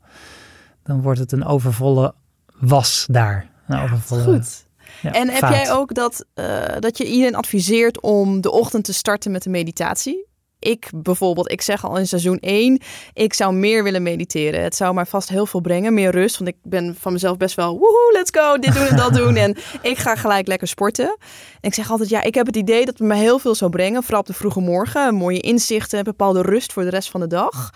dan 0.83 1.03
wordt 1.03 1.19
het 1.19 1.33
een 1.33 1.45
overvolle 1.45 2.15
was 2.59 3.07
daar. 3.11 3.51
Een 3.67 3.81
overvolle, 3.81 4.23
Goed. 4.23 4.67
ja, 5.03 5.13
En 5.13 5.29
heb 5.29 5.41
jij 5.41 5.73
ook 5.73 5.95
dat, 5.95 6.25
eh, 6.35 6.63
dat 6.79 6.99
je 6.99 7.05
iedereen 7.05 7.37
adviseert 7.37 8.01
om 8.01 8.41
de 8.41 8.51
ochtend 8.51 8.85
te 8.85 8.93
starten 8.93 9.31
met 9.31 9.45
een 9.45 9.51
meditatie? 9.51 10.27
Ik 10.61 10.91
bijvoorbeeld, 10.95 11.53
ik 11.53 11.63
zeg 11.63 11.85
al 11.85 11.99
in 11.99 12.07
seizoen 12.07 12.39
1, 12.39 12.81
ik 13.13 13.35
zou 13.35 13.55
meer 13.55 13.83
willen 13.83 14.03
mediteren. 14.03 14.63
Het 14.63 14.77
zou 14.77 14.95
mij 14.95 15.07
vast 15.07 15.29
heel 15.29 15.47
veel 15.47 15.61
brengen, 15.61 15.95
meer 15.95 16.11
rust. 16.11 16.39
Want 16.39 16.51
ik 16.51 16.57
ben 16.63 16.97
van 16.99 17.13
mezelf 17.13 17.37
best 17.37 17.57
wel, 17.57 17.79
woehoe, 17.79 18.11
let's 18.13 18.31
go, 18.41 18.59
dit 18.59 18.75
doen 18.75 18.87
en 18.87 18.97
dat 18.97 19.15
doen. 19.15 19.37
En 19.37 19.57
ik 19.83 19.99
ga 19.99 20.17
gelijk 20.17 20.47
lekker 20.47 20.69
sporten. 20.69 21.17
En 21.61 21.69
ik 21.69 21.75
zeg 21.75 21.91
altijd, 21.91 22.09
ja, 22.09 22.23
ik 22.23 22.35
heb 22.35 22.47
het 22.47 22.57
idee 22.57 22.85
dat 22.85 22.99
het 22.99 23.09
me 23.09 23.15
heel 23.15 23.39
veel 23.39 23.55
zou 23.55 23.71
brengen. 23.71 24.03
Vooral 24.03 24.21
op 24.21 24.27
de 24.27 24.33
vroege 24.33 24.61
morgen, 24.61 25.15
mooie 25.15 25.41
inzichten, 25.41 26.05
bepaalde 26.05 26.43
rust 26.43 26.73
voor 26.73 26.83
de 26.83 26.91
rest 26.91 27.11
van 27.11 27.21
de 27.21 27.27
dag. 27.27 27.71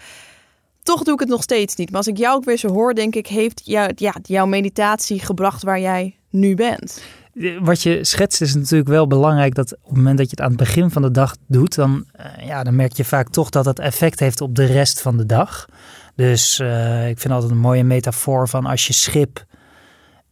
Toch 0.83 1.03
doe 1.03 1.15
ik 1.15 1.21
het 1.21 1.29
nog 1.29 1.43
steeds 1.43 1.75
niet. 1.75 1.89
Maar 1.89 1.99
als 1.99 2.07
ik 2.07 2.17
jou 2.17 2.37
ook 2.37 2.45
weer 2.45 2.57
zo 2.57 2.69
hoor, 2.69 2.95
denk 2.95 3.15
ik, 3.15 3.27
heeft 3.27 3.61
jou, 3.65 3.93
ja, 3.95 4.15
jouw 4.23 4.47
meditatie 4.47 5.21
gebracht 5.21 5.63
waar 5.63 5.81
jij 5.81 6.17
nu 6.31 6.55
bent. 6.55 7.03
Wat 7.61 7.83
je 7.83 8.05
schetst 8.05 8.41
is 8.41 8.55
natuurlijk 8.55 8.89
wel 8.89 9.07
belangrijk 9.07 9.55
dat 9.55 9.73
op 9.75 9.89
het 9.89 9.97
moment 9.97 10.19
dat 10.19 10.31
je 10.31 10.37
het 10.37 10.41
aan 10.41 10.49
het 10.49 10.59
begin 10.59 10.91
van 10.91 11.03
de 11.03 11.11
dag 11.11 11.37
doet, 11.47 11.75
dan, 11.75 12.05
eh, 12.13 12.47
ja, 12.47 12.63
dan 12.63 12.77
merk 12.77 12.93
je 12.93 13.05
vaak 13.05 13.29
toch 13.29 13.51
dat 13.51 13.65
het 13.65 13.79
effect 13.79 14.21
heeft 14.21 14.41
op 14.41 14.55
de 14.55 14.65
rest 14.65 15.01
van 15.01 15.17
de 15.17 15.27
dag. 15.27 15.69
Dus 16.15 16.59
eh, 16.59 17.09
ik 17.09 17.19
vind 17.19 17.35
altijd 17.35 17.53
een 17.53 17.59
mooie 17.59 17.85
metafoor 17.85 18.49
van 18.49 18.67
als 18.67 18.87
je 18.87 18.93
schip 18.93 19.45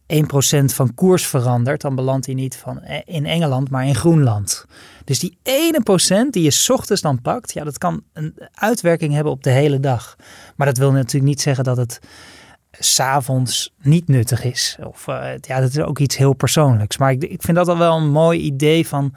1% 0.05 0.73
van 0.73 0.93
koers 0.93 1.27
verandert, 1.27 1.81
dan 1.81 1.95
belandt 1.95 2.25
hij 2.25 2.35
niet 2.35 2.55
van 2.55 2.81
eh, 2.81 3.01
in 3.05 3.25
Engeland, 3.25 3.69
maar 3.69 3.85
in 3.85 3.95
Groenland. 3.95 4.65
Dus 5.05 5.19
die 5.19 5.37
ene 5.43 5.81
procent 5.81 6.33
die 6.33 6.43
je 6.43 6.73
ochtends 6.73 7.01
dan 7.01 7.21
pakt, 7.21 7.53
ja, 7.53 7.63
dat 7.63 7.77
kan 7.77 8.03
een 8.13 8.35
uitwerking 8.53 9.13
hebben 9.13 9.33
op 9.33 9.43
de 9.43 9.49
hele 9.49 9.79
dag. 9.79 10.15
Maar 10.55 10.67
dat 10.67 10.77
wil 10.77 10.91
natuurlijk 10.91 11.25
niet 11.25 11.41
zeggen 11.41 11.63
dat 11.63 11.77
het 11.77 11.99
s'avonds 12.79 13.73
niet 13.81 14.07
nuttig 14.07 14.43
is. 14.43 14.77
Of 14.83 15.07
eh, 15.07 15.31
ja, 15.41 15.59
dat 15.59 15.69
is 15.69 15.79
ook 15.79 15.99
iets 15.99 16.17
heel 16.17 16.33
persoonlijks. 16.33 16.97
Maar 16.97 17.11
ik, 17.11 17.23
ik 17.23 17.41
vind 17.41 17.57
dat 17.57 17.67
al 17.67 17.77
wel 17.77 17.97
een 17.97 18.11
mooi 18.11 18.39
idee 18.39 18.87
van 18.87 19.13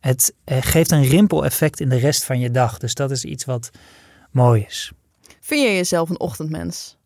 het 0.00 0.34
eh, 0.44 0.58
geeft 0.60 0.90
een 0.90 1.04
rimpeleffect 1.04 1.80
in 1.80 1.88
de 1.88 1.96
rest 1.96 2.24
van 2.24 2.38
je 2.38 2.50
dag. 2.50 2.78
Dus 2.78 2.94
dat 2.94 3.10
is 3.10 3.24
iets 3.24 3.44
wat 3.44 3.70
mooi 4.30 4.64
is. 4.68 4.92
Vind 5.40 5.62
je 5.62 5.74
jezelf 5.74 6.08
een 6.10 6.20
ochtendmens? 6.20 6.96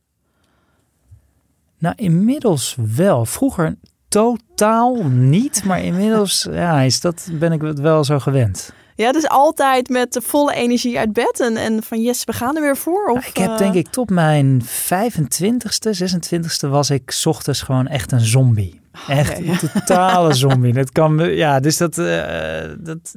Nou, 1.78 1.94
inmiddels 1.96 2.76
wel. 2.78 3.24
Vroeger 3.24 3.76
totaal 4.08 5.04
niet, 5.04 5.64
maar 5.64 5.82
inmiddels 5.82 6.46
ja, 6.50 6.80
is 6.80 7.00
dat, 7.00 7.28
ben 7.32 7.52
ik 7.52 7.62
het 7.62 7.80
wel 7.80 8.04
zo 8.04 8.18
gewend. 8.18 8.72
Ja, 8.94 9.12
dus 9.12 9.28
altijd 9.28 9.88
met 9.88 10.12
de 10.12 10.20
volle 10.22 10.54
energie 10.54 10.98
uit 10.98 11.12
bed 11.12 11.40
en, 11.40 11.56
en 11.56 11.82
van 11.82 12.02
yes, 12.02 12.24
we 12.24 12.32
gaan 12.32 12.56
er 12.56 12.62
weer 12.62 12.76
voor. 12.76 13.06
Of, 13.06 13.26
ik 13.26 13.36
heb 13.36 13.50
eh, 13.50 13.56
denk 13.58 13.74
ik 13.74 13.88
tot 13.88 14.10
mijn 14.10 14.62
25ste, 14.62 15.90
26ste 16.02 16.68
was 16.68 16.90
ik 16.90 17.10
's 17.10 17.26
ochtends 17.26 17.62
gewoon 17.62 17.86
echt 17.86 18.12
een 18.12 18.20
zombie. 18.20 18.80
Echt 19.08 19.30
Oké, 19.38 19.42
ja. 19.44 19.52
een 19.52 19.58
totale 19.72 20.34
zombie. 20.44 20.72
Dat 20.72 20.92
kan, 20.92 21.18
ja, 21.34 21.60
dus 21.60 21.76
dat, 21.76 21.98
eh, 21.98 22.62
dat, 22.78 23.14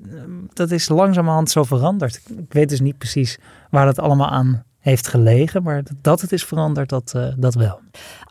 dat 0.54 0.72
is 0.72 0.90
langzamerhand 0.90 1.50
zo 1.52 1.64
veranderd. 1.64 2.16
Ik 2.38 2.54
weet 2.54 2.70
dus 2.70 2.80
niet 2.80 2.98
precies 2.98 3.38
waar 3.70 3.86
dat 3.86 4.00
allemaal 4.00 4.30
aan 4.30 4.64
heeft 4.80 5.08
gelegen, 5.08 5.64
maar 5.64 5.84
dat- 5.84 5.94
dat 6.02 6.22
het 6.22 6.32
is 6.32 6.44
veranderd, 6.44 6.90
dat, 6.90 7.12
eh, 7.16 7.28
dat 7.38 7.54
wel. 7.56 7.80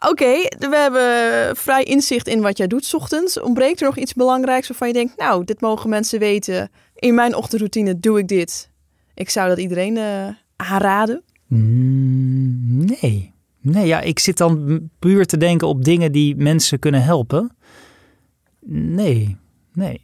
Oké, 0.09 0.33
we 0.59 0.77
hebben 0.77 1.57
vrij 1.57 1.83
inzicht 1.83 2.29
in 2.29 2.41
wat 2.41 2.57
jij 2.59 2.67
doet 2.67 2.85
's 2.85 2.95
ochtends. 2.95 3.41
Ontbreekt 3.41 3.81
er 3.81 3.87
nog 3.87 3.97
iets 3.97 4.13
belangrijks 4.15 4.69
waarvan 4.69 4.89
je 4.89 4.95
denkt, 4.95 5.17
nou, 5.17 5.45
dit 5.45 5.61
mogen 5.61 5.91
mensen 5.91 6.19
weten. 6.19 6.71
In 6.95 7.15
mijn 7.15 7.35
ochtendroutine 7.35 8.01
doe 8.01 8.19
ik 8.19 8.29
dit. 8.29 8.71
Ik 9.15 9.31
zou 9.31 9.49
dat 9.49 9.59
iedereen 9.59 9.97
eh, 9.97 10.29
aanraden. 10.57 11.23
Mm, 11.47 12.85
nee. 12.85 13.33
Nee, 13.61 13.87
ja, 13.87 14.01
ik 14.01 14.19
zit 14.19 14.37
dan 14.37 14.81
puur 14.99 15.27
te 15.27 15.37
denken 15.37 15.69
op 15.69 15.85
dingen 15.85 16.13
die 16.13 16.37
mensen 16.37 16.79
kunnen 16.79 17.03
helpen. 17.03 17.57
Nee, 18.67 19.37
nee. 19.73 20.03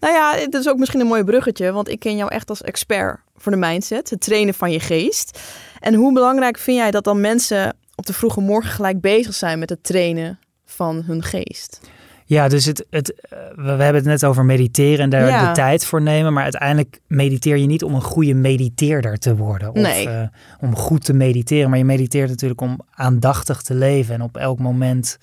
Nou 0.00 0.14
ja, 0.14 0.36
dit 0.36 0.54
is 0.54 0.68
ook 0.68 0.78
misschien 0.78 1.00
een 1.00 1.06
mooi 1.06 1.24
bruggetje, 1.24 1.72
want 1.72 1.88
ik 1.88 1.98
ken 1.98 2.16
jou 2.16 2.30
echt 2.30 2.50
als 2.50 2.62
expert 2.62 3.20
voor 3.36 3.52
de 3.52 3.58
mindset, 3.58 4.10
het 4.10 4.20
trainen 4.20 4.54
van 4.54 4.70
je 4.70 4.80
geest. 4.80 5.40
En 5.80 5.94
hoe 5.94 6.12
belangrijk 6.12 6.58
vind 6.58 6.76
jij 6.76 6.90
dat 6.90 7.04
dan 7.04 7.20
mensen 7.20 7.76
op 7.94 8.06
de 8.06 8.12
vroege 8.12 8.40
morgen 8.40 8.70
gelijk 8.70 9.00
bezig 9.00 9.34
zijn 9.34 9.58
met 9.58 9.70
het 9.70 9.84
trainen 9.84 10.38
van 10.64 11.02
hun 11.02 11.22
geest? 11.22 11.80
Ja, 12.28 12.48
dus 12.48 12.64
het, 12.64 12.86
het, 12.90 13.20
eh, 13.20 13.38
we 13.56 13.62
we 13.62 13.82
hebben 13.82 13.94
het 13.94 14.04
net 14.04 14.24
over 14.24 14.44
mediteren 14.44 14.98
en 14.98 15.10
daar 15.10 15.26
Ja. 15.28 15.46
de 15.48 15.52
tijd 15.54 15.84
voor 15.84 16.02
nemen. 16.02 16.32
Maar 16.32 16.42
uiteindelijk 16.42 17.00
mediteer 17.06 17.56
je 17.56 17.66
niet 17.66 17.82
om 17.84 17.94
een 17.94 18.02
goede 18.02 18.34
mediteerder 18.34 19.18
te 19.18 19.36
worden. 19.36 19.68
Of 19.68 19.74
Nee. 19.74 20.08
eh, 20.08 20.28
om 20.60 20.76
goed 20.76 21.04
te 21.04 21.12
mediteren. 21.12 21.68
Maar 21.70 21.78
je 21.78 21.84
mediteert 21.84 22.28
natuurlijk 22.28 22.60
om 22.60 22.80
aandachtig 22.90 23.62
te 23.62 23.74
leven. 23.74 24.14
En 24.14 24.22
op 24.22 24.36
elk 24.36 24.58
moment 24.58 25.18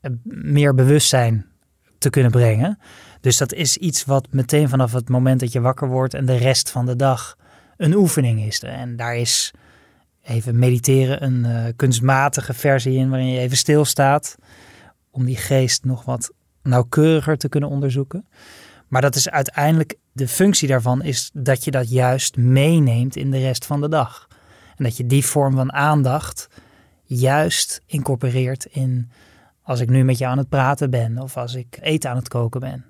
eh, 0.00 0.10
meer 0.24 0.74
bewustzijn 0.74 1.46
te 1.98 2.10
kunnen 2.10 2.30
brengen. 2.30 2.78
Dus 3.20 3.36
dat 3.36 3.52
is 3.52 3.76
iets 3.76 4.04
wat 4.04 4.26
meteen 4.30 4.68
vanaf 4.68 4.92
het 4.92 5.08
moment 5.08 5.40
dat 5.40 5.52
je 5.52 5.60
wakker 5.60 5.88
wordt 5.88 6.14
en 6.14 6.24
de 6.26 6.36
rest 6.36 6.70
van 6.70 6.86
de 6.86 6.96
dag 6.96 7.36
een 7.76 7.94
oefening 7.94 8.40
is. 8.44 8.60
En 8.62 8.96
daar 8.96 9.16
is 9.16 9.52
even 10.22 10.58
mediteren 10.58 11.22
een 11.24 11.72
kunstmatige 11.76 12.52
versie 12.54 12.96
in 12.98 13.08
waarin 13.10 13.28
je 13.30 13.38
even 13.38 13.56
stilstaat 13.56 14.36
om 15.14 15.24
die 15.24 15.36
geest 15.36 15.84
nog 15.84 16.04
wat 16.04 16.32
nauwkeuriger 16.62 17.36
te 17.36 17.48
kunnen 17.48 17.68
onderzoeken. 17.68 18.26
Maar 18.88 19.02
dat 19.02 19.14
is 19.14 19.30
uiteindelijk, 19.30 19.94
de 20.12 20.28
functie 20.28 20.68
daarvan 20.68 21.02
is 21.02 21.30
dat 21.32 21.64
je 21.64 21.70
dat 21.70 21.90
juist 21.90 22.36
meeneemt 22.36 23.16
in 23.16 23.30
de 23.30 23.38
rest 23.38 23.66
van 23.66 23.80
de 23.80 23.88
dag. 23.88 24.28
En 24.76 24.84
dat 24.84 24.96
je 24.96 25.06
die 25.06 25.24
vorm 25.24 25.54
van 25.54 25.72
aandacht 25.72 26.48
juist 27.04 27.80
incorporeert 27.86 28.64
in 28.64 29.10
als 29.62 29.80
ik 29.80 29.88
nu 29.88 30.04
met 30.04 30.18
jou 30.18 30.32
aan 30.32 30.38
het 30.38 30.48
praten 30.48 30.90
ben 30.90 31.18
of 31.18 31.36
als 31.36 31.54
ik 31.54 31.78
eten 31.80 32.10
aan 32.10 32.16
het 32.16 32.28
koken 32.28 32.60
ben. 32.60 32.84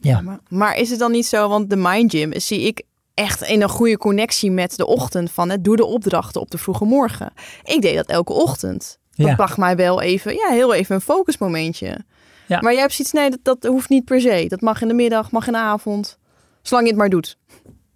Ja. 0.00 0.20
Maar, 0.20 0.40
maar 0.48 0.76
is 0.76 0.90
het 0.90 0.98
dan 0.98 1.12
niet 1.12 1.26
zo, 1.26 1.48
want 1.48 1.70
de 1.70 1.76
Mind 1.76 2.10
Gym 2.10 2.40
zie 2.40 2.60
ik 2.60 2.82
echt 3.14 3.42
in 3.42 3.62
een 3.62 3.68
goede 3.68 3.96
connectie 3.96 4.50
met 4.50 4.76
de 4.76 4.86
ochtend 4.86 5.30
van 5.30 5.50
het 5.50 5.64
doe 5.64 5.76
de 5.76 5.84
opdrachten 5.84 6.40
op 6.40 6.50
de 6.50 6.58
vroege 6.58 6.84
morgen. 6.84 7.32
Ik 7.64 7.82
deed 7.82 7.96
dat 7.96 8.06
elke 8.06 8.32
ochtend. 8.32 8.98
Dat 9.16 9.26
Ja. 9.26 9.34
bracht 9.34 9.56
mij 9.56 9.76
wel 9.76 10.00
even, 10.02 10.34
ja, 10.34 10.48
heel 10.50 10.74
even 10.74 10.94
een 10.94 11.00
focusmomentje. 11.00 11.98
Ja. 12.46 12.60
Maar 12.60 12.72
jij 12.72 12.80
hebt 12.80 12.92
zoiets, 12.92 13.14
nee, 13.14 13.30
dat, 13.30 13.38
dat 13.42 13.70
hoeft 13.72 13.88
niet 13.88 14.04
per 14.04 14.20
se. 14.20 14.44
Dat 14.48 14.60
mag 14.60 14.82
in 14.82 14.88
de 14.88 14.94
middag, 14.94 15.30
mag 15.30 15.46
in 15.46 15.52
de 15.52 15.58
avond. 15.58 16.18
Zolang 16.62 16.86
je 16.86 16.92
het 16.92 17.00
maar 17.00 17.10
doet. 17.10 17.38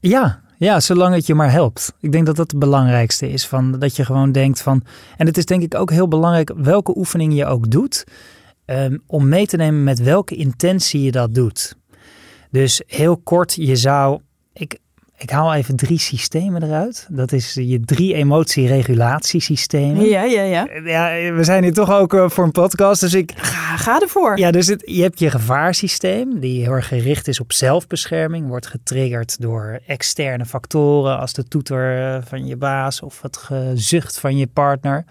Ja, 0.01 0.41
ja, 0.59 0.81
zolang 0.81 1.15
het 1.15 1.27
je 1.27 1.35
maar 1.35 1.53
helpt. 1.53 1.93
Ik 2.01 2.13
denk 2.13 2.27
dat 2.27 2.37
dat 2.37 2.51
het 2.51 2.61
belangrijkste 2.61 3.29
is. 3.31 3.47
Van, 3.47 3.79
dat 3.79 3.97
je 3.97 4.05
gewoon 4.05 4.33
denkt 4.33 4.63
van. 4.63 4.83
En 5.17 5.27
het 5.27 5.37
is 5.37 5.45
denk 5.45 5.63
ik 5.63 5.75
ook 5.75 5.91
heel 5.91 6.09
belangrijk 6.09 6.53
welke 6.57 6.97
oefening 6.97 7.35
je 7.35 7.47
ook 7.47 7.71
doet. 7.71 8.05
ehm, 8.65 8.99
om 9.07 9.29
mee 9.29 9.47
te 9.47 9.57
nemen 9.57 9.85
met 9.85 9.99
welke 9.99 10.35
intentie 10.35 11.03
je 11.03 11.11
dat 11.11 11.35
doet. 11.35 11.75
Dus 12.51 12.83
heel 12.87 13.17
kort, 13.17 13.55
je 13.55 13.77
zou. 13.77 14.21
Ik, 14.53 14.79
ik 15.23 15.31
haal 15.31 15.55
even 15.55 15.77
drie 15.77 15.99
systemen 15.99 16.63
eruit. 16.63 17.07
Dat 17.11 17.33
is 17.33 17.55
je 17.55 17.81
drie 17.81 18.15
emotieregulatiesystemen. 18.15 20.05
Ja, 20.09 20.23
ja, 20.23 20.43
ja. 20.43 20.69
Ja, 20.85 21.33
we 21.33 21.45
zijn 21.45 21.63
hier 21.63 21.73
toch 21.73 21.91
ook 21.91 22.15
eh, 22.15 22.29
voor 22.29 22.45
een 22.45 22.51
podcast. 22.51 23.01
Dus 23.01 23.15
ik, 23.15 23.33
Ga, 23.37 23.77
ga 23.77 24.01
ervoor. 24.01 24.39
ja, 24.39 24.51
dus 24.51 24.67
het, 24.67 24.83
je 24.85 25.03
hebt 25.03 25.19
je 25.19 25.31
gevaarsysteem, 25.31 26.41
die 26.41 26.63
heel 26.63 26.73
erg 26.73 26.89
gericht 26.89 27.29
is 27.29 27.41
op 27.41 27.53
zelfbescherming. 27.53 28.49
Wordt 28.49 28.67
getriggerd 28.67 29.41
door 29.41 29.81
externe 29.87 30.47
factoren 30.47 31.19
als 31.19 31.33
de 31.33 31.45
toeter 31.45 32.15
eh, 32.15 32.23
van 32.25 32.47
je 32.47 32.57
baas 32.57 33.03
of 33.03 33.23
het 33.23 33.37
gezucht 33.37 34.19
van 34.19 34.37
je 34.37 34.47
partner. 34.47 35.05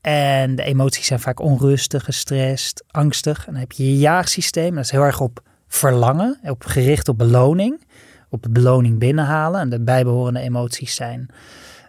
En 0.00 0.54
de 0.54 0.62
emoties 0.62 1.06
zijn 1.06 1.20
vaak 1.20 1.40
onrustig, 1.40 2.04
gestrest, 2.04 2.84
angstig. 2.90 3.38
En 3.46 3.52
dan 3.52 3.60
heb 3.60 3.72
je 3.72 3.84
je 3.84 3.98
jaagsysteem, 3.98 4.74
dat 4.74 4.84
is 4.84 4.90
heel 4.90 5.02
erg 5.02 5.20
op 5.20 5.40
verlangen, 5.68 6.38
op 6.42 6.64
gericht 6.64 7.08
op 7.08 7.18
beloning. 7.18 7.86
Op 8.28 8.46
beloning 8.50 8.98
binnenhalen. 8.98 9.60
En 9.60 9.68
de 9.68 9.80
bijbehorende 9.80 10.40
emoties 10.40 10.94
zijn 10.94 11.28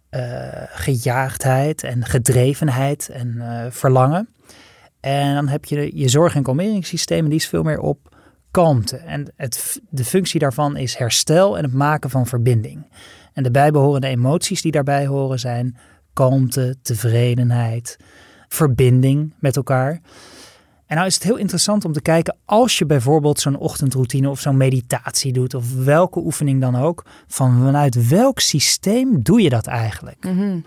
eh, 0.10 0.48
gejaagdheid 0.68 1.84
en 1.84 2.06
gedrevenheid 2.06 3.10
en 3.10 3.36
eh, 3.40 3.72
verlangen. 3.72 4.30
En 5.00 5.34
dan 5.34 5.48
heb 5.48 5.66
je 5.66 5.98
je 5.98 6.10
zorg- 6.10 6.36
en 6.36 6.44
kalmeringssysteem 6.44 7.26
die 7.26 7.40
is 7.40 7.48
veel 7.48 7.64
meer 7.64 7.80
op 7.80 8.16
kalmte. 8.52 8.98
En 8.98 9.34
het, 9.36 9.82
de 9.90 10.04
functie 10.04 10.40
daarvan 10.40 10.78
is 10.78 10.96
herstel 10.96 11.58
en 11.58 11.64
het 11.64 11.74
maken 11.74 12.10
van 12.10 12.28
verbinding. 12.28 12.92
En 13.34 13.44
de 13.44 13.52
bijbehorende 13.52 14.08
emoties 14.08 14.62
die 14.62 14.72
daarbij 14.72 15.08
horen 15.08 15.40
zijn 15.40 15.78
kalmte, 16.14 16.76
tevredenheid, 16.82 17.98
verbinding 18.48 19.34
met 19.40 19.56
elkaar. 19.56 20.02
En 20.90 20.96
nou 20.96 21.08
is 21.08 21.14
het 21.14 21.24
heel 21.24 21.36
interessant 21.36 21.86
om 21.86 21.92
te 21.92 22.02
kijken 22.02 22.36
als 22.46 22.78
je 22.78 22.86
bijvoorbeeld 22.86 23.40
zo'n 23.40 23.58
ochtendroutine 23.58 24.30
of 24.30 24.40
zo'n 24.40 24.58
meditatie 24.58 25.34
doet 25.34 25.54
of 25.54 25.74
welke 25.74 26.20
oefening 26.20 26.62
dan 26.62 26.76
ook, 26.76 27.06
van 27.28 27.62
vanuit 27.64 28.08
welk 28.08 28.40
systeem 28.40 29.24
doe 29.24 29.42
je 29.42 29.50
dat 29.50 29.68
eigenlijk? 29.68 30.24
Mhm. 30.24 30.60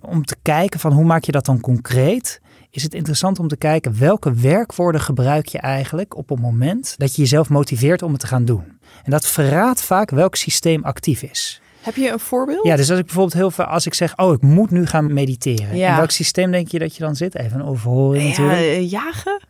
om 0.00 0.24
te 0.24 0.36
kijken 0.42 0.80
van 0.80 0.92
hoe 0.92 1.04
maak 1.04 1.24
je 1.24 1.32
dat 1.32 1.44
dan 1.44 1.60
concreet, 1.60 2.40
is 2.70 2.82
het 2.82 2.94
interessant 2.94 3.38
om 3.38 3.48
te 3.48 3.56
kijken 3.56 3.98
welke 3.98 4.32
werkwoorden 4.32 5.00
gebruik 5.00 5.46
je 5.46 5.58
eigenlijk 5.58 6.16
op 6.16 6.28
het 6.28 6.40
moment 6.40 6.94
dat 6.96 7.14
je 7.14 7.22
jezelf 7.22 7.48
motiveert 7.48 8.02
om 8.02 8.10
het 8.10 8.20
te 8.20 8.26
gaan 8.26 8.44
doen. 8.44 8.78
En 9.04 9.10
dat 9.10 9.26
verraadt 9.26 9.82
vaak 9.82 10.10
welk 10.10 10.34
systeem 10.34 10.84
actief 10.84 11.22
is. 11.22 11.60
Heb 11.84 11.94
je 11.94 12.10
een 12.12 12.18
voorbeeld? 12.20 12.66
Ja, 12.66 12.76
dus 12.76 12.90
als 12.90 12.98
ik 12.98 13.04
bijvoorbeeld 13.04 13.34
heel 13.36 13.50
veel, 13.50 13.64
als 13.64 13.86
ik 13.86 13.94
zeg, 13.94 14.16
oh, 14.16 14.32
ik 14.32 14.42
moet 14.42 14.70
nu 14.70 14.86
gaan 14.86 15.12
mediteren. 15.14 15.76
Ja. 15.76 15.90
In 15.90 15.96
welk 15.96 16.10
systeem 16.10 16.50
denk 16.50 16.68
je 16.68 16.78
dat 16.78 16.96
je 16.96 17.02
dan 17.02 17.16
zit? 17.16 17.34
Even 17.34 17.60
een 17.60 17.66
overhoring 17.66 18.22
Ja, 18.22 18.28
natuurlijk. 18.28 18.60
eh, 18.60 18.90
jagen? 18.90 19.42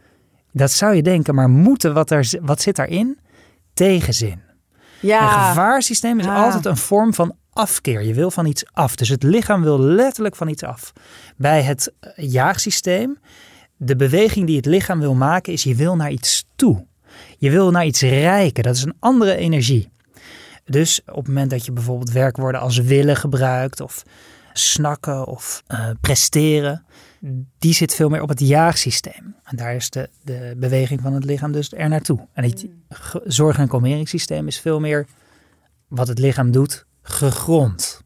Dat 0.53 0.71
zou 0.71 0.95
je 0.95 1.03
denken, 1.03 1.35
maar 1.35 1.49
moeten, 1.49 1.95
wat, 1.95 2.11
er, 2.11 2.33
wat 2.43 2.61
zit 2.61 2.77
daarin? 2.77 3.19
Tegenzin. 3.75 4.43
Ja. 5.01 5.23
Een 5.23 5.49
gevaarsysteem 5.49 6.19
is 6.19 6.27
altijd 6.27 6.67
een 6.67 6.77
vorm 6.77 7.15
van 7.15 7.37
afkeer. 7.53 8.03
Je 8.03 8.15
wil 8.15 8.31
van 8.31 8.47
iets 8.47 8.65
af. 8.73 8.97
Dus 8.97 9.09
het 9.09 9.23
lichaam 9.23 9.63
wil 9.63 9.81
letterlijk 9.81 10.37
van 10.37 10.49
iets 10.49 10.63
af. 10.63 10.93
Bij 11.37 11.63
het 11.63 11.93
eh, 12.01 12.11
jaagsysteem, 12.33 13.19
de 13.77 13.97
beweging 13.97 14.47
die 14.47 14.57
het 14.57 14.67
lichaam 14.67 15.01
wil 15.01 15.15
maken 15.15 15.53
is 15.53 15.63
je 15.63 15.75
wil 15.75 15.97
naar 15.97 16.11
iets 16.11 16.45
toe. 16.57 16.87
Je 17.39 17.51
wil 17.51 17.71
naar 17.71 17.87
iets 17.87 18.01
rijken. 18.01 18.63
Dat 18.63 18.77
is 18.77 18.83
een 18.83 18.97
andere 18.99 19.37
energie. 19.37 19.89
Dus 20.65 21.01
op 21.07 21.17
het 21.17 21.27
moment 21.27 21.51
dat 21.51 21.65
je 21.65 21.73
bijvoorbeeld 21.73 22.11
werkwoorden 22.13 22.61
als 22.61 22.79
willen 22.79 23.17
gebruikt 23.17 23.81
of 23.81 24.03
snakken 24.53 25.27
of 25.27 25.63
eh, 25.67 25.91
presteren, 26.01 26.85
die 27.59 27.75
zit 27.75 27.95
veel 27.95 28.09
meer 28.09 28.23
op 28.23 28.29
het 28.29 28.41
jaagsysteem. 28.41 29.37
En 29.45 29.57
daar 29.57 29.75
is 29.75 29.91
de, 29.91 30.09
de 30.23 30.55
beweging 30.57 31.01
van 31.01 31.13
het 31.13 31.25
lichaam 31.25 31.53
dus 31.53 31.73
er 31.73 31.89
naartoe. 31.89 32.27
En 32.33 32.45
het 32.45 32.67
ge- 32.89 33.23
zorg- 33.25 33.59
en 33.59 33.69
kalmeringssysteem 33.69 34.47
is 34.47 34.61
veel 34.61 34.81
meer 34.81 35.07
wat 35.89 36.09
het 36.09 36.19
lichaam 36.19 36.51
doet, 36.51 36.87
gegrond. 37.03 38.03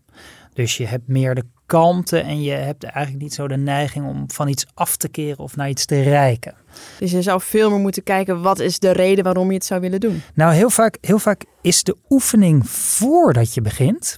Dus 0.52 0.76
je 0.76 0.86
hebt 0.86 1.08
meer 1.08 1.34
de 1.34 1.44
kalmte 1.68 2.18
en 2.18 2.42
je 2.42 2.50
hebt 2.50 2.84
eigenlijk 2.84 3.22
niet 3.22 3.34
zo 3.34 3.48
de 3.48 3.56
neiging 3.56 4.06
om 4.06 4.30
van 4.30 4.48
iets 4.48 4.66
af 4.74 4.96
te 4.96 5.08
keren 5.08 5.38
of 5.38 5.56
naar 5.56 5.68
iets 5.68 5.84
te 5.84 6.02
reiken. 6.02 6.54
Dus 6.98 7.10
je 7.10 7.22
zou 7.22 7.40
veel 7.40 7.70
meer 7.70 7.78
moeten 7.78 8.02
kijken, 8.02 8.42
wat 8.42 8.58
is 8.58 8.78
de 8.78 8.90
reden 8.90 9.24
waarom 9.24 9.48
je 9.48 9.54
het 9.54 9.64
zou 9.64 9.80
willen 9.80 10.00
doen? 10.00 10.22
Nou, 10.34 10.52
heel 10.52 10.70
vaak, 10.70 10.98
heel 11.00 11.18
vaak 11.18 11.44
is 11.60 11.82
de 11.82 11.96
oefening 12.08 12.68
voordat 12.70 13.54
je 13.54 13.60
begint, 13.60 14.16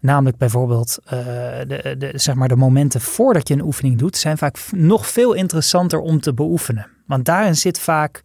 namelijk 0.00 0.36
bijvoorbeeld 0.36 0.98
eh, 1.04 1.18
de, 1.66 1.94
de, 1.98 2.10
zeg 2.14 2.34
maar 2.34 2.48
de 2.48 2.56
momenten 2.56 3.00
voordat 3.00 3.48
je 3.48 3.54
een 3.54 3.64
oefening 3.64 3.98
doet, 3.98 4.16
zijn 4.16 4.38
vaak 4.38 4.58
nog 4.70 5.08
veel 5.08 5.32
interessanter 5.32 6.00
om 6.00 6.20
te 6.20 6.34
beoefenen. 6.34 6.86
Want 7.06 7.24
daarin 7.24 7.56
zit 7.56 7.80
vaak 7.80 8.20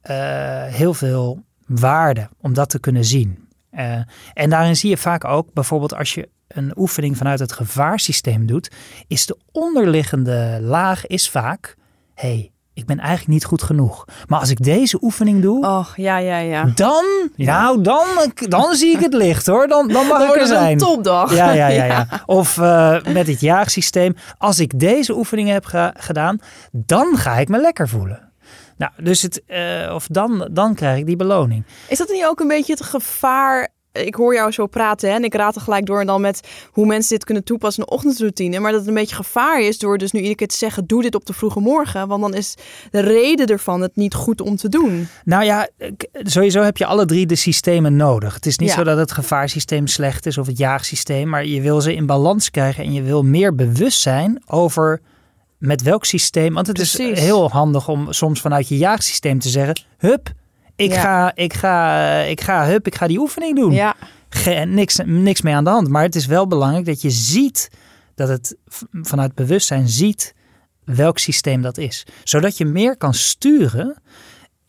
eh, 0.00 0.16
heel 0.64 0.94
veel 0.94 1.42
waarde 1.66 2.28
om 2.40 2.54
dat 2.54 2.70
te 2.70 2.80
kunnen 2.80 3.04
zien. 3.04 3.48
Eh, 3.70 4.00
en 4.32 4.50
daarin 4.50 4.76
zie 4.76 4.90
je 4.90 4.96
vaak 4.96 5.24
ook, 5.24 5.52
bijvoorbeeld 5.52 5.94
als 5.94 6.14
je 6.14 6.28
een 6.48 6.72
oefening 6.78 7.16
vanuit 7.16 7.38
het 7.38 7.52
gevaarsysteem 7.52 8.46
doet, 8.46 8.70
is 9.06 9.26
de 9.26 9.36
onderliggende 9.52 10.58
laag 10.62 11.06
is 11.06 11.30
vaak, 11.30 11.76
hey, 12.14 12.52
ik 12.74 12.86
ben 12.86 12.98
eigenlijk 12.98 13.28
niet 13.28 13.44
goed 13.44 13.62
genoeg. 13.62 14.04
Maar 14.26 14.40
als 14.40 14.50
ik 14.50 14.62
deze 14.62 14.98
oefening 15.02 15.42
doe, 15.42 15.66
Och, 15.66 15.96
ja, 15.96 16.16
ja, 16.16 16.38
ja. 16.38 16.64
dan, 16.74 17.04
nou, 17.36 17.82
dan, 17.82 18.06
dan 18.34 18.74
zie 18.74 18.90
ik 18.94 19.00
het 19.00 19.14
licht 19.14 19.46
hoor. 19.46 19.68
Dan, 19.68 19.88
dan 19.88 20.06
mag 20.06 20.18
Dan 20.18 20.20
ik 20.20 20.26
wordt 20.26 20.34
er 20.42 20.48
het 20.48 20.56
zijn. 20.58 20.72
een 20.72 20.78
topdag. 20.78 21.34
Ja, 21.34 21.52
ja, 21.52 21.66
ja, 21.68 21.84
ja. 21.94 22.06
Of 22.26 22.58
eh, 22.58 23.02
met 23.04 23.26
het 23.26 23.40
jaagsysteem. 23.40 24.14
Als 24.38 24.58
ik 24.60 24.78
deze 24.78 25.16
oefeningen 25.16 25.52
heb 25.52 25.64
ge- 25.64 25.92
gedaan, 25.96 26.38
dan 26.72 27.16
ga 27.16 27.36
ik 27.38 27.48
me 27.48 27.60
lekker 27.60 27.88
voelen. 27.88 28.30
Nou, 28.76 28.92
dus 29.02 29.22
het, 29.22 29.42
eh, 29.46 29.92
of 29.94 30.06
dan, 30.06 30.48
dan 30.52 30.74
krijg 30.74 30.98
ik 30.98 31.06
die 31.06 31.16
beloning. 31.16 31.64
Is 31.88 31.98
dat 31.98 32.08
niet 32.08 32.24
ook 32.24 32.40
een 32.40 32.48
beetje 32.48 32.72
het 32.72 32.82
gevaar? 32.82 33.68
Ik 34.06 34.14
hoor 34.14 34.34
jou 34.34 34.50
zo 34.50 34.66
praten 34.66 35.08
hè, 35.08 35.14
en 35.14 35.24
ik 35.24 35.34
raad 35.34 35.54
er 35.54 35.60
gelijk 35.60 35.86
door 35.86 36.00
en 36.00 36.06
dan 36.06 36.20
met 36.20 36.40
hoe 36.70 36.86
mensen 36.86 37.14
dit 37.16 37.24
kunnen 37.24 37.44
toepassen 37.44 37.82
in 37.82 37.88
de 37.88 37.94
ochtendroutine. 37.94 38.58
Maar 38.58 38.70
dat 38.70 38.80
het 38.80 38.88
een 38.88 38.94
beetje 38.94 39.16
gevaar 39.16 39.60
is 39.62 39.78
door 39.78 39.98
dus 39.98 40.12
nu 40.12 40.18
iedere 40.18 40.36
keer 40.38 40.46
te 40.48 40.56
zeggen, 40.56 40.86
doe 40.86 41.02
dit 41.02 41.14
op 41.14 41.26
de 41.26 41.32
vroege 41.32 41.60
morgen. 41.60 42.08
Want 42.08 42.22
dan 42.22 42.34
is 42.34 42.54
de 42.90 43.00
reden 43.00 43.46
ervan 43.46 43.80
het 43.80 43.96
niet 43.96 44.14
goed 44.14 44.40
om 44.40 44.56
te 44.56 44.68
doen. 44.68 45.08
Nou 45.24 45.44
ja, 45.44 45.68
sowieso 46.12 46.62
heb 46.62 46.76
je 46.76 46.86
alle 46.86 47.04
drie 47.04 47.26
de 47.26 47.34
systemen 47.36 47.96
nodig. 47.96 48.34
Het 48.34 48.46
is 48.46 48.58
niet 48.58 48.68
Ja. 48.68 48.74
zo 48.74 48.84
dat 48.84 48.98
het 48.98 49.12
gevaarsysteem 49.12 49.86
slecht 49.86 50.26
is 50.26 50.38
of 50.38 50.46
het 50.46 50.58
jaagsysteem, 50.58 51.28
maar 51.28 51.46
je 51.46 51.60
wil 51.60 51.80
ze 51.80 51.94
in 51.94 52.06
balans 52.06 52.50
krijgen 52.50 52.84
en 52.84 52.92
je 52.92 53.02
wil 53.02 53.22
meer 53.22 53.54
bewust 53.54 54.00
zijn 54.00 54.42
over 54.46 55.00
met 55.58 55.82
welk 55.82 56.04
systeem. 56.04 56.54
Want 56.54 56.66
het 56.66 56.78
is 56.78 56.98
heel 56.98 57.50
handig 57.50 57.88
om 57.88 58.12
soms 58.12 58.40
vanuit 58.40 58.68
je 58.68 58.76
jaagsysteem 58.76 59.38
te 59.38 59.48
zeggen: 59.48 59.82
Hup, 59.98 60.32
ik, 60.78 60.92
Ja. 60.92 61.00
ga, 61.00 61.32
ik, 61.34 61.52
ga, 61.52 62.04
ik 62.20 62.40
ga, 62.40 62.66
hup, 62.66 62.86
ik 62.86 62.94
ga 62.94 63.06
die 63.06 63.18
oefening 63.18 63.56
doen. 63.56 63.72
Ja, 63.72 63.94
Ge- 64.28 64.50
niks, 64.50 64.98
niks 65.04 65.42
mee 65.42 65.54
aan 65.54 65.64
de 65.64 65.70
hand. 65.70 65.88
Maar 65.88 66.02
het 66.02 66.14
is 66.14 66.26
wel 66.26 66.46
belangrijk 66.46 66.84
dat 66.86 67.02
je 67.02 67.10
ziet 67.10 67.70
dat 68.14 68.28
het 68.28 68.56
vanuit 68.92 69.34
bewustzijn 69.34 69.88
ziet 69.88 70.34
welk 70.84 71.18
systeem 71.18 71.62
dat 71.62 71.78
is. 71.78 72.06
Zodat 72.24 72.56
je 72.56 72.64
meer 72.64 72.96
kan 72.96 73.14
sturen 73.14 73.96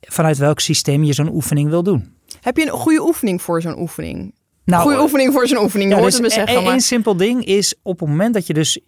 vanuit 0.01 0.37
welk 0.37 0.59
systeem 0.59 1.03
je 1.03 1.13
zo'n 1.13 1.33
oefening 1.33 1.69
wil 1.69 1.83
doen. 1.83 2.13
heb 2.41 2.57
je 2.57 2.63
een 2.65 2.71
goede 2.71 3.01
oefening 3.01 3.41
voor 3.41 3.61
zo'n 3.61 3.79
oefening? 3.79 4.33
Nou, 4.63 4.81
goede 4.83 5.01
oefening 5.01 5.33
voor 5.33 5.47
zo'n 5.47 5.63
oefening, 5.63 5.89
je 5.89 5.95
ja, 5.95 6.01
hoort 6.01 6.17
dus 6.17 6.21
het 6.21 6.35
me 6.35 6.41
e- 6.41 6.45
zeggen. 6.45 6.57
Een 6.65 6.71
Maar... 6.71 6.81
simpel 6.81 7.15
ding 7.17 7.45
is 7.45 7.75
op 7.81 7.99
het 7.99 8.09
moment 8.09 8.33
dat 8.33 8.47
je 8.47 8.53
dus 8.53 8.79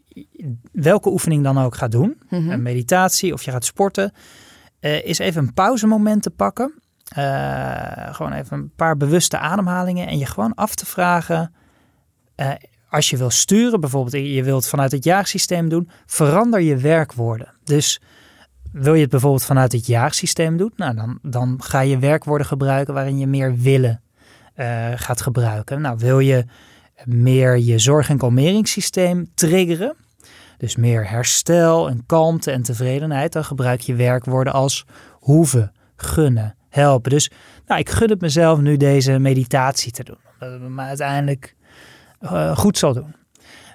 welke 0.72 1.10
oefening 1.10 1.44
dan 1.44 1.58
ook 1.58 1.76
gaat 1.76 1.92
doen, 1.92 2.18
Mhm. 2.30 2.50
een 2.50 2.62
meditatie 2.62 3.34
of 3.34 3.44
je 3.44 3.52
gaat 3.52 3.66
sporten, 3.66 4.14
eh, 4.80 5.06
is 5.06 5.20
even 5.20 5.44
een 5.44 5.54
pauzemoment 5.54 6.24
te 6.24 6.30
pakken. 6.30 6.74
Eh, 7.15 8.13
gewoon 8.13 8.34
even 8.34 8.58
een 8.58 8.71
paar 8.76 8.97
bewuste 8.97 9.38
ademhalingen 9.38 10.08
en 10.08 10.17
je 10.17 10.26
gewoon 10.26 10.54
af 10.54 10.76
te 10.76 10.86
vragen. 10.86 11.54
eh, 12.36 12.52
als 12.89 13.10
je 13.10 13.17
wil 13.17 13.30
sturen, 13.30 13.80
bijvoorbeeld 13.80 14.26
je 14.26 14.43
wilt 14.43 14.67
vanuit 14.67 14.91
het 14.91 15.04
jaagsysteem 15.04 15.69
doen, 15.69 15.89
verander 16.06 16.62
je 16.62 16.78
werkwoorden. 16.78 17.54
Dus 17.63 18.02
wil 18.71 18.93
je 18.93 19.02
het 19.02 19.10
bijvoorbeeld 19.10 19.43
vanuit 19.43 19.71
het 19.71 19.86
jaagsysteem 19.86 20.58
doen, 20.58 20.71
nou 20.76 20.95
dan, 20.95 21.19
dan 21.21 21.63
ga 21.63 21.80
je 21.80 22.00
werkwoorden 22.00 22.47
gebruiken 22.47 22.93
waarin 22.93 23.17
je 23.17 23.28
meer 23.28 23.56
willen 23.56 24.02
eh, 24.54 24.88
gaat 24.95 25.21
gebruiken. 25.21 25.82
Nou, 25.82 25.97
wil 25.97 26.19
je 26.19 26.45
meer 27.06 27.58
je 27.58 27.80
zorg- 27.80 28.10
en 28.10 28.17
kalmeringssysteem 28.17 29.32
triggeren, 29.36 29.95
dus 30.58 30.76
meer 30.76 31.10
herstel 31.10 31.89
en 31.89 32.06
kalmte 32.06 32.52
en 32.52 32.62
tevredenheid, 32.62 33.34
dan 33.34 33.45
gebruik 33.45 33.82
je 33.82 33.95
werkwoorden 33.95 34.54
als 34.54 34.86
hoeven, 35.12 35.71
gunnen, 35.95 36.56
helpen. 36.72 37.12
Dus 37.12 37.32
nou, 37.66 37.80
ik 37.80 37.90
gun 37.90 38.10
het 38.10 38.22
mezelf 38.22 38.60
nu 38.60 38.78
deze 38.78 39.20
meditatie 39.20 39.92
te 39.92 40.04
doen, 40.04 40.18
omdat 40.34 40.60
het 40.60 40.70
me 40.70 40.82
uiteindelijk 40.82 41.56
eh, 42.20 42.58
goed 42.58 42.78
zal 42.78 42.94
doen. 42.94 43.16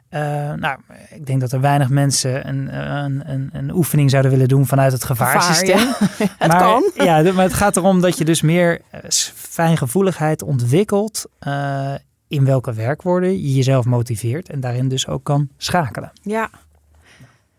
Eh, 0.08 0.20
nou, 0.52 0.78
ik 1.10 1.26
denk 1.26 1.40
dat 1.40 1.52
er 1.52 1.60
weinig 1.60 1.88
mensen 1.88 2.48
een, 2.48 2.80
een, 2.80 3.30
een, 3.30 3.50
een 3.52 3.74
oefening 3.74 4.10
zouden 4.10 4.30
willen 4.30 4.48
doen 4.48 4.66
vanuit 4.66 4.92
het 4.92 5.04
gevaarsysteem. 5.04 5.78
Gevaar, 5.78 6.14
ja. 6.18 6.26
het 6.38 6.52
maar, 6.52 6.60
kan. 6.60 6.90
Ja, 6.94 7.32
maar 7.32 7.44
het 7.44 7.54
gaat 7.54 7.76
erom 7.76 8.00
dat 8.00 8.18
je 8.18 8.24
dus 8.24 8.42
meer 8.42 8.80
eh, 8.90 9.00
fijngevoeligheid 9.34 10.42
ontwikkelt 10.42 11.24
in 12.28 12.44
welke 12.44 12.72
werkwoorden 12.72 13.30
je 13.30 13.54
jezelf 13.54 13.84
motiveert 13.84 14.50
en 14.50 14.60
daarin 14.60 14.88
dus 14.88 15.06
ook 15.06 15.24
kan 15.24 15.48
schakelen. 15.56 16.12
Ja. 16.22 16.50